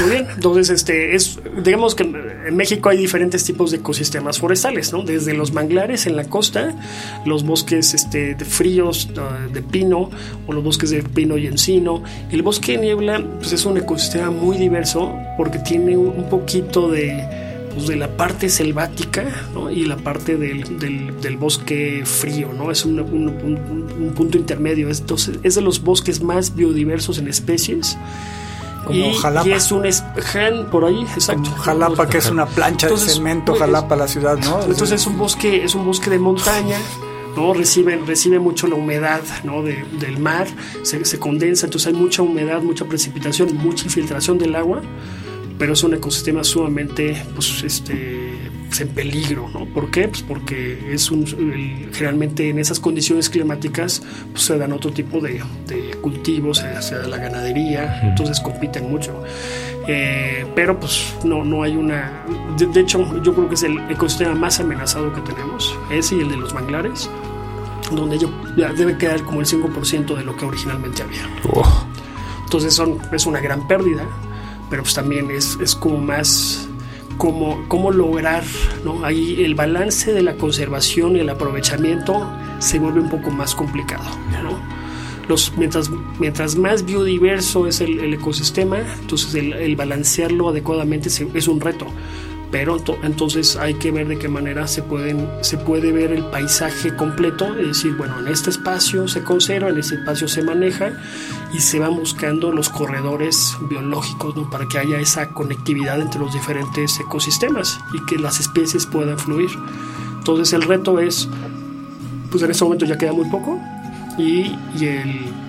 muy 0.00 0.10
bien, 0.10 0.26
entonces 0.34 0.70
este 0.70 1.14
es, 1.14 1.38
digamos 1.62 1.94
que 1.94 2.02
en 2.02 2.56
México 2.56 2.88
hay 2.88 2.98
diferentes 2.98 3.44
tipos 3.44 3.70
de 3.70 3.76
ecosistemas 3.76 4.38
forestales, 4.38 4.92
¿no? 4.92 5.02
Desde 5.02 5.34
los 5.34 5.52
manglares 5.52 6.06
en 6.06 6.16
la 6.16 6.24
costa, 6.24 6.74
los 7.24 7.44
bosques 7.44 7.94
este, 7.94 8.34
de 8.34 8.44
fríos 8.44 9.08
uh, 9.12 9.52
de 9.52 9.62
pino 9.62 10.10
o 10.46 10.52
los 10.52 10.64
bosques 10.64 10.90
de 10.90 11.02
pino 11.02 11.36
y 11.36 11.46
encino. 11.46 12.02
El 12.32 12.42
bosque 12.42 12.72
de 12.72 12.78
niebla 12.78 13.24
pues 13.38 13.52
es 13.52 13.64
un 13.66 13.78
ecosistema 13.78 14.30
muy 14.30 14.56
diverso 14.56 15.14
porque 15.36 15.58
tiene 15.60 15.96
un 15.96 16.28
poquito 16.28 16.90
de 16.90 17.43
pues 17.74 17.88
de 17.88 17.96
la 17.96 18.16
parte 18.16 18.48
selvática 18.48 19.24
¿no? 19.52 19.70
y 19.70 19.84
la 19.84 19.96
parte 19.96 20.36
del, 20.36 20.78
del, 20.78 21.20
del, 21.20 21.36
bosque 21.36 22.02
frío, 22.04 22.52
¿no? 22.52 22.70
Es 22.70 22.84
un, 22.84 23.00
un, 23.00 23.28
un, 23.28 23.94
un 23.98 24.14
punto 24.14 24.38
intermedio. 24.38 24.88
Entonces, 24.88 25.38
es 25.42 25.54
de 25.56 25.60
los 25.60 25.82
bosques 25.82 26.22
más 26.22 26.54
biodiversos 26.54 27.18
en 27.18 27.28
especies. 27.28 27.98
Como 28.84 28.98
y, 28.98 29.14
Jalapa. 29.14 29.48
y 29.48 29.52
es 29.52 29.72
un 29.72 29.86
espejan 29.86 30.70
por 30.70 30.84
ahí, 30.84 31.02
exacto. 31.02 31.50
Como 31.50 31.56
Jalapa, 31.56 32.08
que 32.08 32.18
es 32.18 32.30
una 32.30 32.46
plancha 32.46 32.86
entonces, 32.86 33.08
de 33.08 33.14
cemento, 33.14 33.54
Jalapa, 33.54 33.96
la 33.96 34.08
ciudad, 34.08 34.38
¿no? 34.38 34.62
Entonces 34.62 34.92
es 34.92 35.06
un 35.06 35.18
bosque, 35.18 35.64
es 35.64 35.74
un 35.74 35.84
bosque 35.84 36.10
de 36.10 36.18
montaña. 36.18 36.78
¿no? 37.34 37.52
Recibe, 37.52 37.96
recibe 38.06 38.38
mucho 38.38 38.68
la 38.68 38.76
humedad 38.76 39.20
¿no? 39.42 39.62
de, 39.62 39.84
del 39.98 40.18
mar, 40.18 40.46
se, 40.82 41.04
se, 41.04 41.18
condensa, 41.18 41.66
entonces 41.66 41.88
hay 41.88 42.00
mucha 42.00 42.22
humedad, 42.22 42.62
mucha 42.62 42.84
precipitación, 42.84 43.56
mucha 43.56 43.86
infiltración 43.86 44.38
del 44.38 44.54
agua, 44.54 44.82
pero 45.58 45.72
es 45.72 45.82
un 45.84 45.94
ecosistema 45.94 46.42
sumamente 46.44 47.22
pues, 47.34 47.62
este, 47.62 48.34
pues, 48.68 48.80
en 48.80 48.88
peligro. 48.88 49.48
¿no? 49.52 49.66
¿Por 49.66 49.90
qué? 49.90 50.08
Pues 50.08 50.22
porque 50.22 50.92
es 50.92 51.10
un, 51.10 51.26
generalmente 51.92 52.48
en 52.48 52.58
esas 52.58 52.80
condiciones 52.80 53.30
climáticas 53.30 54.02
pues, 54.32 54.44
se 54.44 54.58
dan 54.58 54.72
otro 54.72 54.92
tipo 54.92 55.20
de, 55.20 55.42
de 55.66 55.96
cultivos, 56.00 56.58
se, 56.58 56.82
se, 56.82 56.96
da 56.96 57.06
la 57.06 57.18
ganadería, 57.18 58.00
entonces 58.02 58.40
compiten 58.40 58.90
mucho. 58.90 59.22
Eh, 59.86 60.46
pero 60.54 60.80
pues 60.80 61.14
no, 61.24 61.44
no 61.44 61.62
hay 61.62 61.76
una... 61.76 62.24
De, 62.56 62.66
de, 62.66 62.80
hecho, 62.80 63.22
yo 63.22 63.34
creo 63.34 63.48
que 63.48 63.54
es 63.54 63.62
el 63.62 63.78
ecosistema 63.90 64.34
más 64.34 64.58
amenazado 64.58 65.12
que 65.12 65.20
tenemos, 65.20 65.78
ese 65.90 66.16
y 66.16 66.20
el 66.20 66.30
de 66.30 66.36
los 66.36 66.54
manglares. 66.54 67.10
donde 67.92 68.16
ello 68.16 68.30
debe 68.56 68.96
quedar 68.96 69.22
como 69.22 69.40
el 69.40 69.46
5% 69.46 70.16
de 70.16 70.24
lo 70.24 70.36
que 70.36 70.44
originalmente 70.46 71.02
había. 71.02 71.28
Entonces 72.44 72.74
son, 72.74 72.98
es 73.12 73.26
una 73.26 73.40
gran 73.40 73.66
pérdida, 73.66 74.06
pero 74.74 74.82
pues 74.82 74.94
también 74.94 75.30
es, 75.30 75.56
es 75.62 75.76
como 75.76 75.98
más 75.98 76.68
como 77.16 77.64
cómo 77.68 77.92
lograr, 77.92 78.42
¿no? 78.84 79.04
Ahí 79.04 79.44
el 79.44 79.54
balance 79.54 80.12
de 80.12 80.20
la 80.20 80.34
conservación 80.34 81.14
y 81.14 81.20
el 81.20 81.28
aprovechamiento 81.28 82.28
se 82.58 82.80
vuelve 82.80 82.98
un 82.98 83.08
poco 83.08 83.30
más 83.30 83.54
complicado, 83.54 84.02
¿no? 84.42 84.58
Los, 85.28 85.56
mientras, 85.56 85.92
mientras 86.18 86.56
más 86.56 86.84
biodiverso 86.84 87.68
es 87.68 87.80
el, 87.80 88.14
ecosistema, 88.14 88.80
entonces 89.00 89.36
el, 89.36 89.52
el 89.52 89.76
balancearlo 89.76 90.48
adecuadamente 90.48 91.08
es 91.08 91.46
un 91.46 91.60
reto 91.60 91.86
pero 92.54 92.76
entonces 93.02 93.56
hay 93.56 93.74
que 93.74 93.90
ver 93.90 94.06
de 94.06 94.16
qué 94.16 94.28
manera 94.28 94.68
se, 94.68 94.80
pueden, 94.80 95.28
se 95.40 95.58
puede 95.58 95.90
ver 95.90 96.12
el 96.12 96.24
paisaje 96.26 96.94
completo, 96.94 97.52
es 97.58 97.66
decir, 97.66 97.96
bueno, 97.96 98.20
en 98.20 98.28
este 98.28 98.50
espacio 98.50 99.08
se 99.08 99.24
conserva, 99.24 99.70
en 99.70 99.78
este 99.78 99.96
espacio 99.96 100.28
se 100.28 100.40
maneja 100.40 100.92
y 101.52 101.58
se 101.58 101.80
van 101.80 101.96
buscando 101.96 102.52
los 102.52 102.68
corredores 102.68 103.56
biológicos 103.68 104.36
¿no? 104.36 104.48
para 104.50 104.68
que 104.68 104.78
haya 104.78 105.00
esa 105.00 105.30
conectividad 105.30 106.00
entre 106.00 106.20
los 106.20 106.32
diferentes 106.32 107.00
ecosistemas 107.00 107.80
y 107.92 108.06
que 108.06 108.18
las 108.18 108.38
especies 108.38 108.86
puedan 108.86 109.18
fluir. 109.18 109.50
Entonces 110.18 110.52
el 110.52 110.62
reto 110.62 111.00
es, 111.00 111.28
pues 112.30 112.44
en 112.44 112.52
este 112.52 112.62
momento 112.62 112.86
ya 112.86 112.96
queda 112.96 113.12
muy 113.12 113.28
poco 113.30 113.58
y, 114.16 114.56
y 114.78 114.84
el 114.86 115.43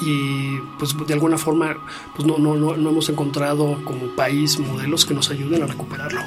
y 0.00 0.58
pues 0.78 0.96
de 1.06 1.14
alguna 1.14 1.38
forma 1.38 1.76
pues 2.14 2.26
no, 2.26 2.38
no, 2.38 2.54
no, 2.54 2.90
hemos 2.90 3.08
encontrado 3.08 3.78
como 3.84 4.14
país 4.16 4.58
modelos 4.58 5.04
que 5.04 5.14
nos 5.14 5.30
ayuden 5.30 5.62
a 5.62 5.66
recuperarlo. 5.66 6.20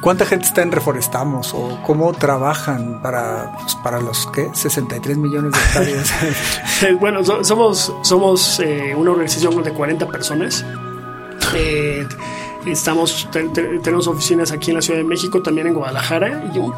¿Cuánta 0.00 0.24
gente 0.26 0.46
está 0.46 0.62
en 0.62 0.70
Reforestamos 0.70 1.52
o 1.54 1.80
cómo 1.84 2.12
trabajan 2.12 3.00
para, 3.02 3.52
pues, 3.60 3.74
para 3.76 4.00
los 4.00 4.26
¿qué? 4.28 4.48
63 4.52 5.16
millones 5.16 5.52
de 5.52 5.58
hectáreas? 5.58 7.00
bueno, 7.00 7.24
somos, 7.24 7.92
somos 8.02 8.60
eh, 8.60 8.94
una 8.96 9.10
organización 9.12 9.62
de 9.62 9.72
40 9.72 10.06
personas. 10.06 10.64
Eh, 11.54 12.06
Estamos, 12.66 13.28
tenemos 13.32 14.06
oficinas 14.06 14.52
aquí 14.52 14.70
en 14.70 14.76
la 14.76 14.82
Ciudad 14.82 14.98
de 14.98 15.04
México, 15.04 15.40
también 15.42 15.68
en 15.68 15.74
Guadalajara, 15.74 16.50
y, 16.54 16.58
un 16.58 16.74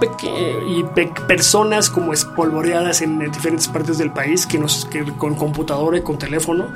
y 0.68 0.84
personas 1.26 1.90
como 1.90 2.12
espolvoreadas 2.12 3.02
en, 3.02 3.18
diferentes 3.18 3.68
partes 3.68 3.98
del 3.98 4.12
país 4.12 4.46
que, 4.46 4.58
nos, 4.58 4.84
que 4.86 5.04
con 5.16 5.34
computadora 5.34 5.98
y 5.98 6.02
con 6.02 6.18
teléfono 6.18 6.66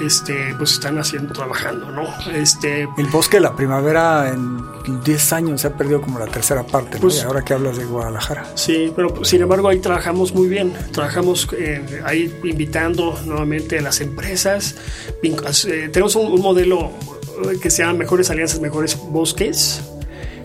este, 0.00 0.54
pues 0.56 0.72
están 0.72 0.98
haciendo, 0.98 1.32
trabajando, 1.32 1.90
¿no? 1.90 2.04
Este, 2.32 2.88
el 2.96 3.06
bosque 3.06 3.36
de 3.36 3.42
la 3.42 3.54
primavera 3.54 4.30
en 4.30 5.02
10 5.02 5.32
años 5.32 5.60
se 5.60 5.68
ha 5.68 5.76
perdido 5.76 6.00
como 6.00 6.18
la 6.18 6.26
tercera 6.26 6.62
parte, 6.64 6.98
pues, 6.98 7.24
ahora 7.24 7.42
que 7.42 7.54
hablas 7.54 7.76
de 7.76 7.84
Guadalajara. 7.84 8.44
Sí, 8.54 8.92
pero 8.94 9.24
sin 9.24 9.42
embargo 9.42 9.68
ahí 9.68 9.80
trabajamos 9.80 10.34
muy 10.34 10.48
bien, 10.48 10.72
trabajamos 10.92 11.48
eh, 11.56 12.02
ahí 12.04 12.34
invitando 12.44 13.18
nuevamente 13.24 13.78
a 13.78 13.82
las 13.82 14.00
empresas, 14.00 14.76
eh, 15.22 15.88
tenemos 15.92 16.16
un 16.16 16.40
modelo 16.40 16.92
que 17.60 17.70
se 17.70 17.82
llama 17.82 17.98
Mejores 17.98 18.30
Alianzas, 18.30 18.60
Mejores 18.60 18.98
Bosques, 19.10 19.80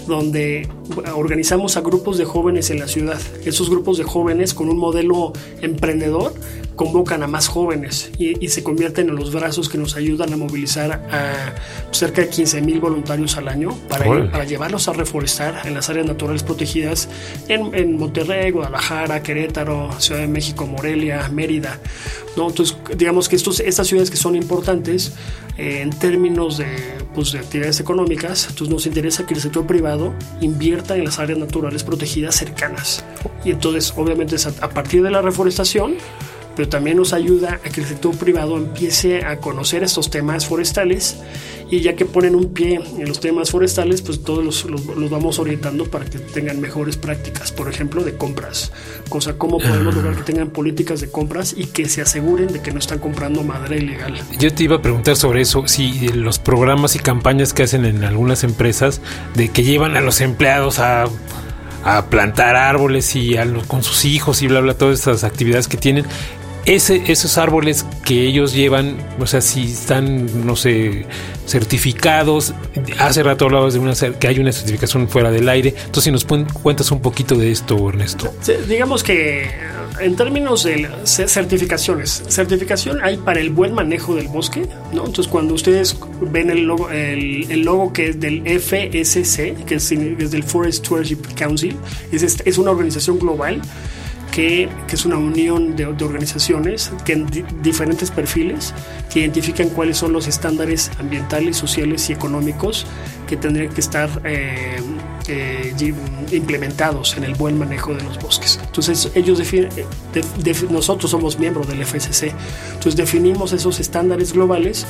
donde 0.08 0.67
organizamos 1.15 1.78
a 1.78 1.82
grupos 1.82 2.17
de 2.17 2.25
jóvenes 2.25 2.69
en 2.69 2.80
la 2.80 2.88
ciudad. 2.88 3.19
Esos 3.45 3.69
grupos 3.69 3.97
de 3.97 4.04
jóvenes 4.04 4.54
con 4.54 4.69
un 4.69 4.78
modelo 4.78 5.34
emprendedor 5.62 6.34
convocan 6.79 7.21
a 7.23 7.27
más 7.27 7.49
jóvenes 7.49 8.09
y, 8.17 8.47
se 8.47 8.63
convierten 8.63 9.09
en 9.09 9.15
los 9.17 9.33
brazos 9.33 9.67
que 9.67 9.77
nos 9.77 9.97
ayudan 9.97 10.31
a 10.31 10.37
movilizar 10.37 10.93
a 11.11 11.53
cerca 11.91 12.21
de 12.21 12.29
15 12.29 12.61
mil 12.61 12.79
voluntarios 12.79 13.35
al 13.35 13.49
año 13.49 13.77
para, 13.89 14.31
para, 14.31 14.45
llevarlos 14.45 14.87
a 14.87 14.93
reforestar 14.93 15.67
en 15.67 15.73
las 15.73 15.89
áreas 15.89 16.07
naturales 16.07 16.41
protegidas 16.41 17.09
en, 17.49 17.75
en, 17.75 17.97
Monterrey, 17.97 18.51
Guadalajara, 18.51 19.21
Querétaro, 19.21 19.89
Ciudad 19.99 20.21
de 20.21 20.29
México, 20.29 20.67
Morelia, 20.67 21.27
Mérida. 21.27 21.81
¿no? 22.37 22.47
Entonces, 22.47 22.77
digamos 22.95 23.27
que 23.27 23.35
estos, 23.35 23.59
estas 23.59 23.85
ciudades 23.85 24.09
que 24.09 24.15
son 24.15 24.37
importantes 24.37 25.11
eh, 25.57 25.81
en 25.81 25.89
términos 25.89 26.59
de, 26.59 26.77
pues, 27.13 27.33
de 27.33 27.39
actividades 27.39 27.81
económicas, 27.81 28.47
entonces 28.51 28.73
nos 28.73 28.85
interesa 28.85 29.25
que 29.25 29.33
el 29.33 29.41
sector 29.41 29.67
privado 29.67 30.13
invierta 30.39 30.95
en 30.95 31.03
las 31.03 31.19
áreas 31.19 31.39
naturales 31.39 31.83
protegidas 31.83 32.35
cercanas. 32.35 33.03
Y 33.43 33.51
entonces, 33.51 33.93
obviamente, 33.97 34.37
a 34.61 34.69
partir 34.69 35.03
de 35.03 35.11
la 35.11 35.21
reforestación, 35.21 35.97
pero 36.59 36.67
también 36.67 36.97
nos 36.97 37.13
ayuda 37.13 37.61
a 37.65 37.69
que 37.69 37.79
el 37.79 37.87
sector 37.87 38.13
privado 38.17 38.57
empiece 38.57 39.23
a 39.23 39.37
conocer 39.37 39.81
estos 39.81 40.09
temas 40.09 40.45
forestales 40.45 41.15
y 41.71 41.79
ya 41.79 41.95
que 41.95 42.03
ponen 42.03 42.35
un 42.35 42.51
pie 42.51 42.81
en 42.97 43.07
los 43.07 43.21
temas 43.21 43.49
forestales, 43.49 44.01
pues 44.01 44.25
todos 44.25 44.43
los, 44.43 44.65
los, 44.65 45.09
vamos 45.09 45.39
orientando 45.39 45.85
para 45.85 46.03
que 46.03 46.19
tengan 46.19 46.59
mejores 46.59 46.97
prácticas, 46.97 47.53
por 47.53 47.69
ejemplo, 47.69 48.03
de 48.03 48.17
compras. 48.17 48.73
Cosa, 49.07 49.37
cómo 49.37 49.57
podemos 49.59 49.95
lograr 49.95 50.17
que 50.17 50.23
tengan 50.23 50.49
políticas 50.49 50.99
de 50.99 51.09
compras 51.09 51.55
y 51.55 51.67
que 51.67 51.87
se 51.87 52.01
aseguren 52.01 52.47
de 52.47 52.61
que 52.61 52.73
no 52.73 52.79
están 52.79 52.99
comprando 52.99 53.41
madera 53.41 53.77
ilegal. 53.77 54.15
Yo 54.37 54.53
te 54.53 54.65
iba 54.65 54.75
a 54.75 54.81
preguntar 54.81 55.15
sobre 55.15 55.39
eso, 55.39 55.65
si 55.65 56.09
los 56.09 56.39
programas 56.39 56.93
y 56.97 56.99
campañas 56.99 57.53
que 57.53 57.63
hacen 57.63 57.85
en 57.85 58.03
algunas 58.03 58.43
empresas 58.43 58.99
de 59.33 59.47
que 59.47 59.63
llevan 59.63 59.95
a 59.95 60.01
los 60.01 60.19
empleados 60.19 60.79
a 60.79 61.05
a 61.83 62.05
plantar 62.07 62.55
árboles 62.55 63.15
y 63.15 63.37
a 63.37 63.47
con 63.67 63.83
sus 63.83 64.05
hijos 64.05 64.41
y 64.41 64.47
bla 64.47 64.59
bla 64.59 64.73
todas 64.73 64.99
estas 64.99 65.23
actividades 65.23 65.67
que 65.67 65.77
tienen 65.77 66.05
ese, 66.65 67.03
esos 67.07 67.37
árboles 67.37 67.85
que 68.05 68.25
ellos 68.25 68.53
llevan, 68.53 68.97
o 69.19 69.27
sea, 69.27 69.41
si 69.41 69.71
están, 69.71 70.45
no 70.45 70.55
sé, 70.55 71.05
certificados, 71.47 72.53
hace 72.99 73.23
rato 73.23 73.45
hablabas 73.45 73.73
de 73.73 73.79
una 73.79 73.93
que 74.19 74.27
hay 74.27 74.39
una 74.39 74.51
certificación 74.51 75.09
fuera 75.09 75.31
del 75.31 75.49
aire, 75.49 75.73
entonces 75.77 76.03
si 76.03 76.11
nos 76.11 76.25
cuentas 76.25 76.91
un 76.91 77.01
poquito 77.01 77.35
de 77.35 77.51
esto, 77.51 77.89
Ernesto. 77.89 78.31
digamos 78.67 79.03
que 79.03 79.49
en 79.99 80.15
términos 80.15 80.63
de 80.63 80.89
certificaciones, 81.05 82.23
certificación 82.27 82.99
hay 83.03 83.17
para 83.17 83.39
el 83.39 83.49
buen 83.49 83.73
manejo 83.73 84.15
del 84.15 84.27
bosque, 84.27 84.67
¿no? 84.93 85.05
Entonces 85.05 85.27
cuando 85.27 85.53
ustedes 85.53 85.97
ven 86.21 86.49
el 86.49 86.63
logo, 86.63 86.89
el, 86.91 87.61
logo 87.61 87.91
que 87.91 88.09
es 88.09 88.19
del 88.19 88.43
FSC, 88.45 89.65
que 89.65 89.75
es, 89.75 89.89
del 89.89 90.43
Forest 90.43 90.85
Stewardship 90.85 91.19
Council, 91.35 91.75
es, 92.11 92.23
es 92.23 92.57
una 92.57 92.71
organización 92.71 93.19
global 93.19 93.61
que, 94.31 94.69
es 94.91 95.05
una 95.05 95.17
unión 95.17 95.75
de, 95.75 95.85
organizaciones 95.85 96.91
que 97.05 97.13
en 97.13 97.27
diferentes 97.61 98.11
perfiles 98.11 98.73
que 99.11 99.21
identifican 99.21 99.69
cuáles 99.69 99.97
son 99.97 100.13
los 100.13 100.27
estándares 100.27 100.91
ambientales, 100.99 101.57
sociales 101.57 102.09
y 102.09 102.13
económicos 102.13 102.85
que 103.27 103.37
tendrían 103.37 103.73
que 103.73 103.81
estar 103.81 104.09
eh, 104.23 104.77
eh, 105.27 105.73
implementados 106.31 107.15
en 107.17 107.23
el 107.23 107.35
buen 107.35 107.57
manejo 107.57 107.93
de 107.93 108.03
los 108.03 108.19
bosques. 108.19 108.59
Entonces 108.63 109.11
ellos 109.15 109.37
definen, 109.37 109.69
nosotros 110.69 111.11
somos 111.11 111.39
miembros 111.39 111.67
del 111.67 111.85
FSC, 111.85 112.33
entonces 112.69 112.95
definimos 112.95 113.53
esos 113.53 113.79
estándares 113.79 114.33
globales 114.33 114.85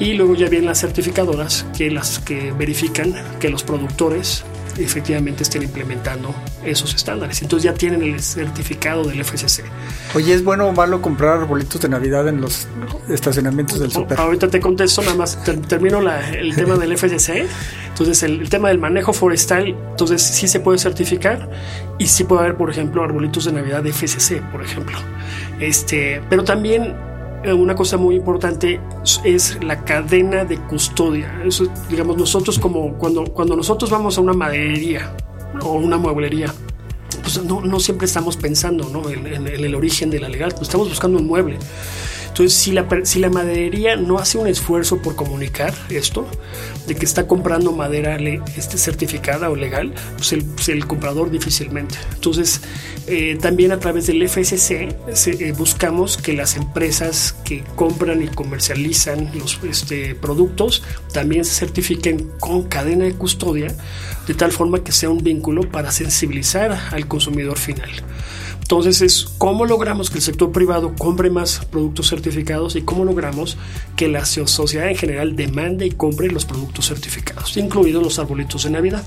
y 0.00 0.14
luego 0.14 0.34
ya 0.34 0.48
vienen 0.48 0.66
las 0.66 0.80
certificadoras 0.80 1.66
que 1.76 1.90
las 1.90 2.18
que 2.18 2.52
verifican 2.52 3.14
que 3.40 3.48
los 3.48 3.62
productores 3.62 4.44
efectivamente 4.78 5.42
estén 5.42 5.62
implementando 5.62 6.34
esos 6.64 6.94
estándares. 6.94 7.42
Entonces 7.42 7.64
ya 7.64 7.74
tienen 7.74 8.02
el 8.02 8.20
certificado 8.20 9.04
del 9.04 9.24
FCC. 9.24 9.64
Oye, 10.14 10.34
¿es 10.34 10.44
bueno 10.44 10.66
o 10.66 10.72
malo 10.72 11.00
comprar 11.02 11.38
arbolitos 11.38 11.80
de 11.80 11.88
Navidad 11.88 12.28
en 12.28 12.40
los 12.40 12.66
estacionamientos 13.08 13.80
del 13.80 13.90
super? 13.90 14.18
Ahorita 14.18 14.48
te 14.48 14.60
contesto, 14.60 15.02
nada 15.02 15.14
más 15.14 15.42
termino 15.68 16.00
el 16.10 16.54
tema 16.54 16.76
del 16.76 16.96
FCC. 16.96 17.46
Entonces 17.88 18.22
el, 18.22 18.48
tema 18.48 18.68
del 18.68 18.78
manejo 18.78 19.12
forestal, 19.12 19.68
entonces 19.68 20.22
sí 20.22 20.48
se 20.48 20.60
puede 20.60 20.78
certificar 20.78 21.48
y 21.98 22.06
sí 22.06 22.24
puede 22.24 22.42
haber, 22.42 22.56
por 22.56 22.70
ejemplo, 22.70 23.04
arbolitos 23.04 23.44
de 23.44 23.52
Navidad 23.52 23.82
de 23.82 23.92
FCC, 23.92 24.42
por 24.50 24.62
ejemplo. 24.62 24.98
Este, 25.60 26.20
pero 26.28 26.42
también 26.42 26.96
una 27.52 27.74
cosa 27.74 27.96
muy 27.96 28.16
importante 28.16 28.80
es 29.24 29.62
la 29.62 29.84
cadena 29.84 30.44
de 30.44 30.58
custodia. 30.58 31.42
Eso, 31.44 31.66
digamos, 31.90 32.16
nosotros 32.16 32.58
como 32.58 32.94
cuando, 32.94 33.24
cuando 33.24 33.56
nosotros 33.56 33.90
vamos 33.90 34.16
a 34.16 34.20
una 34.20 34.32
maderería 34.32 35.14
o 35.60 35.72
una 35.72 35.98
mueblería, 35.98 36.52
pues 37.22 37.42
no, 37.44 37.60
no 37.60 37.80
siempre 37.80 38.06
estamos 38.06 38.36
pensando 38.36 38.88
¿no? 38.88 39.08
en, 39.10 39.46
el 39.46 39.74
origen 39.74 40.10
de 40.10 40.20
la 40.20 40.28
legal, 40.28 40.50
pues 40.50 40.62
estamos 40.62 40.88
buscando 40.88 41.18
un 41.18 41.26
mueble. 41.26 41.58
Entonces, 42.34 42.58
si 42.58 42.72
la, 42.72 42.88
si 43.04 43.20
la 43.20 43.30
maderería 43.30 43.94
no 43.94 44.18
hace 44.18 44.38
un 44.38 44.48
esfuerzo 44.48 45.00
por 45.00 45.14
comunicar 45.14 45.72
esto, 45.88 46.26
de 46.88 46.96
que 46.96 47.04
está 47.04 47.28
comprando 47.28 47.70
madera 47.70 48.16
este, 48.56 48.76
certificada 48.76 49.50
o 49.50 49.54
legal, 49.54 49.94
pues 50.16 50.32
el, 50.32 50.44
pues 50.44 50.68
el 50.68 50.84
comprador 50.84 51.30
difícilmente. 51.30 51.94
Entonces, 52.12 52.60
eh, 53.06 53.38
también 53.40 53.70
a 53.70 53.78
través 53.78 54.08
del 54.08 54.28
FSC 54.28 54.72
eh, 54.72 55.54
buscamos 55.56 56.16
que 56.16 56.32
las 56.32 56.56
empresas 56.56 57.36
que 57.44 57.62
compran 57.76 58.20
y 58.20 58.26
comercializan 58.26 59.30
los 59.38 59.60
este, 59.62 60.16
productos 60.16 60.82
también 61.12 61.44
se 61.44 61.54
certifiquen 61.54 62.32
con 62.40 62.64
cadena 62.64 63.04
de 63.04 63.14
custodia, 63.14 63.72
de 64.26 64.34
tal 64.34 64.50
forma 64.50 64.82
que 64.82 64.90
sea 64.90 65.08
un 65.08 65.22
vínculo 65.22 65.70
para 65.70 65.92
sensibilizar 65.92 66.72
al 66.90 67.06
consumidor 67.06 67.58
final 67.58 67.92
Entonces 68.64 69.02
es 69.02 69.26
cómo 69.36 69.66
logramos 69.66 70.08
que 70.08 70.16
el 70.16 70.22
sector 70.22 70.50
privado 70.50 70.94
compre 70.96 71.28
más 71.28 71.66
productos 71.70 72.08
certificados 72.08 72.76
y 72.76 72.82
cómo 72.82 73.04
logramos 73.04 73.58
que 73.94 74.08
la 74.08 74.24
sociedad 74.24 74.88
en 74.88 74.96
general 74.96 75.36
demande 75.36 75.84
y 75.84 75.90
compre 75.90 76.30
los 76.30 76.46
productos 76.46 76.88
certificados, 76.88 77.58
incluidos 77.58 78.02
los 78.02 78.18
arbolitos 78.18 78.64
de 78.64 78.70
Navidad. 78.70 79.04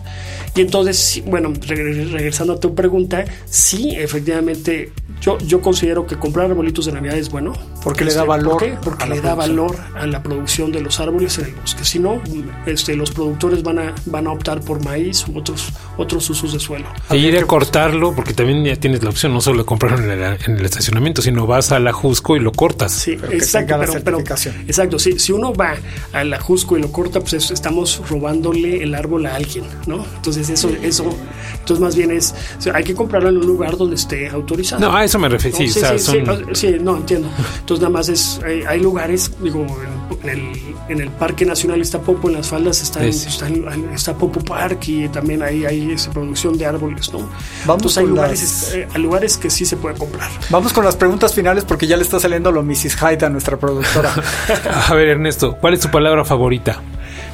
Y 0.55 0.61
entonces, 0.61 1.23
bueno, 1.25 1.53
regresando 1.59 2.53
a 2.53 2.59
tu 2.59 2.75
pregunta, 2.75 3.25
sí, 3.49 3.95
efectivamente, 3.95 4.91
yo, 5.21 5.39
yo 5.39 5.59
considero 5.59 6.05
que 6.05 6.17
comprar 6.17 6.51
arbolitos 6.51 6.85
de 6.85 6.91
Navidad 6.91 7.17
es 7.17 7.31
bueno. 7.31 7.53
Porque 7.83 8.05
le 8.05 8.13
da 8.13 8.21
este, 8.21 8.29
valor. 8.29 8.63
Porque 8.83 9.07
le 9.07 9.21
da 9.21 9.33
valor 9.33 9.75
a 9.95 10.05
la 10.05 10.21
producción 10.21 10.71
de 10.71 10.81
los 10.81 10.99
árboles 10.99 11.39
en 11.39 11.45
el 11.45 11.55
bosque. 11.55 11.83
Si 11.83 11.97
no, 11.97 12.21
este, 12.67 12.95
los 12.95 13.09
productores 13.09 13.63
van 13.63 13.79
a, 13.79 13.95
van 14.05 14.27
a 14.27 14.31
optar 14.33 14.61
por 14.61 14.83
maíz 14.85 15.27
u 15.27 15.39
otros, 15.39 15.73
otros 15.97 16.29
usos 16.29 16.53
de 16.53 16.59
suelo. 16.59 16.85
Y 17.09 17.15
ir 17.15 17.37
a 17.37 17.45
cortarlo, 17.45 18.13
porque 18.13 18.33
también 18.33 18.63
ya 18.63 18.75
tienes 18.75 19.01
la 19.01 19.09
opción, 19.09 19.33
no 19.33 19.41
solo 19.47 19.59
de 19.59 19.65
comprarlo 19.65 20.11
en 20.11 20.57
el, 20.57 20.65
estacionamiento, 20.65 21.21
sino 21.21 21.47
vas 21.47 21.71
a 21.71 21.79
la 21.79 21.93
Jusco 21.93 22.35
y 22.35 22.39
lo 22.39 22.51
cortas. 22.51 22.91
Sí, 22.91 23.11
exacto. 23.31 23.79
Pero, 24.03 24.19
exacto, 24.19 24.99
sí, 24.99 25.17
si 25.19 25.31
uno 25.31 25.53
va 25.53 25.75
a 26.11 26.23
la 26.25 26.37
Jusco 26.37 26.77
y 26.77 26.81
lo 26.81 26.91
corta, 26.91 27.21
pues 27.21 27.49
estamos 27.49 28.01
robándole 28.09 28.83
el 28.83 28.93
árbol 28.93 29.25
a 29.25 29.35
alguien, 29.35 29.63
¿no? 29.85 30.05
Entonces 30.17 30.49
eso, 30.49 30.69
eso, 30.81 31.05
entonces 31.53 31.79
más 31.79 31.95
bien 31.95 32.11
es, 32.11 32.35
hay 32.73 32.83
que 32.83 32.93
comprarlo 32.93 33.29
en 33.29 33.37
un 33.37 33.47
lugar 33.47 33.77
donde 33.77 33.95
esté 33.95 34.27
autorizado. 34.27 34.81
No, 34.81 34.93
a 34.93 35.05
eso 35.05 35.17
me 35.17 35.29
refiero. 35.29 35.57
Sí, 35.57 35.69
sí, 35.69 36.75
no, 36.81 36.97
entiendo. 36.97 37.29
Entonces 37.59 37.81
nada 37.81 37.93
más 37.93 38.09
es, 38.09 38.41
hay, 38.67 38.81
lugares, 38.81 39.31
digo, 39.41 39.61
en 39.61 39.96
el, 40.23 40.51
en 40.89 41.01
el 41.01 41.09
Parque 41.09 41.45
Nacional 41.45 41.81
está 41.81 41.99
Popo, 41.99 42.29
en 42.29 42.35
las 42.35 42.47
faldas 42.47 42.81
está, 42.81 43.05
está, 43.05 44.13
Popo 44.17 44.39
Park 44.41 44.87
y 44.87 45.07
también 45.09 45.41
ahí 45.41 45.65
hay 45.65 45.91
esa 45.91 46.11
producción 46.11 46.57
de 46.57 46.65
árboles, 46.65 47.11
¿no? 47.11 47.19
Vamos 47.65 47.97
Entonces 47.97 47.97
hay 47.97 48.05
lugares, 48.07 48.71
eh, 48.73 48.87
hay 48.93 49.01
lugares 49.01 49.37
que 49.37 49.49
sí 49.49 49.65
se 49.65 49.77
puede 49.77 49.97
comprar. 49.97 50.29
Vamos 50.49 50.73
con 50.73 50.85
las 50.85 50.95
preguntas 50.95 51.33
finales 51.33 51.65
porque 51.65 51.87
ya 51.87 51.97
le 51.97 52.03
está 52.03 52.19
saliendo 52.19 52.51
lo 52.51 52.63
Mrs. 52.63 52.95
Hyde 52.95 53.25
a 53.25 53.29
nuestra 53.29 53.57
productora. 53.57 54.13
a 54.87 54.93
ver, 54.93 55.09
Ernesto, 55.09 55.57
¿cuál 55.59 55.73
es 55.73 55.79
tu 55.81 55.89
palabra 55.89 56.25
favorita? 56.25 56.81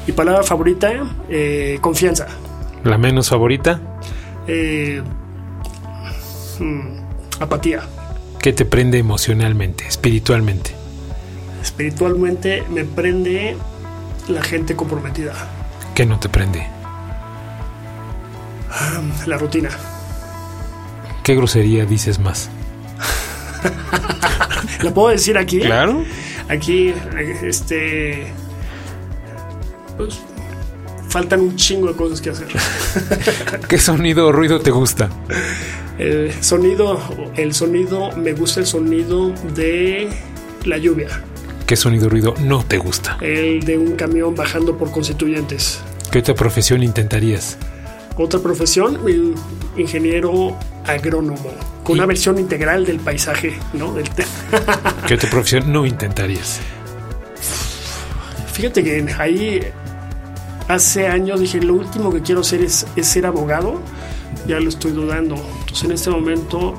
Mi 0.06 0.12
palabra 0.12 0.42
favorita, 0.42 0.92
eh, 1.28 1.78
confianza. 1.80 2.26
¿La 2.84 2.98
menos 2.98 3.30
favorita? 3.30 3.80
Eh, 4.46 5.02
hmm, 6.58 6.98
apatía. 7.40 7.82
¿Qué 8.40 8.52
te 8.52 8.66
prende 8.66 8.98
emocionalmente, 8.98 9.86
espiritualmente? 9.86 10.83
Espiritualmente 11.64 12.62
me 12.68 12.84
prende 12.84 13.56
la 14.28 14.42
gente 14.42 14.76
comprometida. 14.76 15.32
¿Qué 15.94 16.04
no 16.04 16.20
te 16.20 16.28
prende? 16.28 16.68
La 19.24 19.38
rutina. 19.38 19.70
¿Qué 21.22 21.34
grosería 21.34 21.86
dices 21.86 22.18
más? 22.18 22.50
¿Lo 24.82 24.92
puedo 24.92 25.08
decir 25.08 25.38
aquí? 25.38 25.58
Claro. 25.58 26.04
Aquí, 26.50 26.92
este. 27.42 28.26
Pues, 29.96 30.20
faltan 31.08 31.40
un 31.40 31.56
chingo 31.56 31.88
de 31.88 31.94
cosas 31.94 32.20
que 32.20 32.28
hacer. 32.28 32.48
¿Qué 33.68 33.78
sonido 33.78 34.26
o 34.26 34.32
ruido 34.32 34.60
te 34.60 34.70
gusta? 34.70 35.08
El 35.96 36.30
sonido, 36.42 37.00
el 37.36 37.54
sonido, 37.54 38.14
me 38.18 38.34
gusta 38.34 38.60
el 38.60 38.66
sonido 38.66 39.30
de 39.54 40.10
la 40.66 40.76
lluvia. 40.76 41.08
¿Qué 41.66 41.76
sonido 41.76 42.10
ruido 42.10 42.34
no 42.40 42.62
te 42.62 42.76
gusta? 42.76 43.16
El 43.22 43.64
de 43.64 43.78
un 43.78 43.92
camión 43.92 44.34
bajando 44.34 44.76
por 44.76 44.90
constituyentes. 44.90 45.80
¿Qué 46.10 46.18
otra 46.18 46.34
profesión 46.34 46.82
intentarías? 46.82 47.56
Otra 48.16 48.38
profesión, 48.40 49.00
ingeniero 49.76 50.56
agrónomo, 50.86 51.50
con 51.82 51.96
una 51.96 52.06
versión 52.06 52.38
integral 52.38 52.84
del 52.84 53.00
paisaje, 53.00 53.54
¿no? 53.72 53.94
¿Qué 55.08 55.14
otra 55.14 55.30
profesión 55.30 55.72
no 55.72 55.86
intentarías? 55.86 56.60
Fíjate 58.52 58.84
que 58.84 59.06
ahí 59.18 59.60
hace 60.68 61.08
años 61.08 61.40
dije, 61.40 61.60
lo 61.60 61.74
último 61.74 62.12
que 62.12 62.20
quiero 62.20 62.42
hacer 62.42 62.60
es, 62.60 62.86
ser 63.00 63.26
abogado, 63.26 63.80
ya 64.46 64.60
lo 64.60 64.68
estoy 64.68 64.92
dudando. 64.92 65.34
Entonces 65.34 65.84
en 65.84 65.92
este 65.92 66.10
momento 66.10 66.74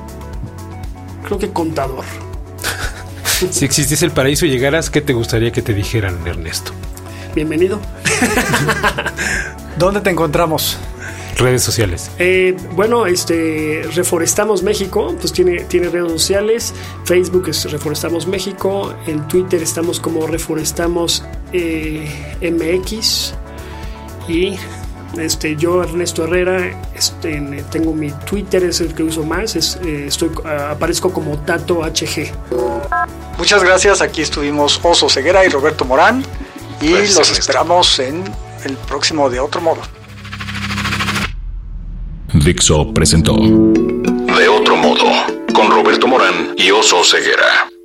creo 1.24 1.38
que 1.38 1.50
contador. 1.50 2.04
Si 3.50 3.64
existiese 3.64 4.04
el 4.04 4.12
paraíso 4.12 4.46
y 4.46 4.50
llegaras, 4.50 4.90
¿qué 4.90 5.00
te 5.00 5.12
gustaría 5.12 5.52
que 5.52 5.62
te 5.62 5.74
dijeran, 5.74 6.18
Ernesto? 6.26 6.72
Bienvenido. 7.34 7.80
¿Dónde 9.78 10.00
te 10.00 10.10
encontramos? 10.10 10.78
Redes 11.36 11.62
sociales. 11.62 12.10
Eh, 12.18 12.56
bueno, 12.72 13.04
este 13.04 13.82
Reforestamos 13.94 14.62
México, 14.62 15.14
pues 15.20 15.34
tiene, 15.34 15.64
tiene 15.64 15.90
redes 15.90 16.10
sociales. 16.12 16.72
Facebook 17.04 17.48
es 17.50 17.70
Reforestamos 17.70 18.26
México. 18.26 18.94
En 19.06 19.28
Twitter 19.28 19.62
estamos 19.62 20.00
como 20.00 20.26
Reforestamos 20.26 21.22
eh, 21.52 22.08
MX. 22.40 23.34
Y 24.28 24.56
este, 25.18 25.56
yo, 25.56 25.82
Ernesto 25.82 26.24
Herrera, 26.24 26.80
este, 26.94 27.40
tengo 27.70 27.92
mi 27.92 28.10
Twitter, 28.10 28.64
es 28.64 28.80
el 28.80 28.94
que 28.94 29.02
uso 29.02 29.24
más, 29.24 29.56
es, 29.56 29.78
eh, 29.84 30.06
estoy, 30.06 30.30
aparezco 30.70 31.12
como 31.12 31.38
Tato 31.38 31.82
HG. 31.82 32.32
Muchas 33.38 33.62
gracias, 33.62 34.00
aquí 34.00 34.22
estuvimos 34.22 34.80
Oso 34.82 35.08
Ceguera 35.08 35.44
y 35.44 35.48
Roberto 35.48 35.84
Morán 35.84 36.24
y 36.80 36.90
los 36.90 37.30
esperamos 37.30 37.98
en 37.98 38.24
el 38.64 38.76
próximo 38.88 39.28
de 39.30 39.40
otro 39.40 39.60
modo. 39.60 39.80
Dixo 42.32 42.92
presentó 42.92 43.34
De 43.34 44.48
otro 44.48 44.76
modo 44.76 45.04
con 45.54 45.70
Roberto 45.70 46.06
Morán 46.06 46.54
y 46.56 46.70
Oso 46.70 47.02
Ceguera. 47.04 47.75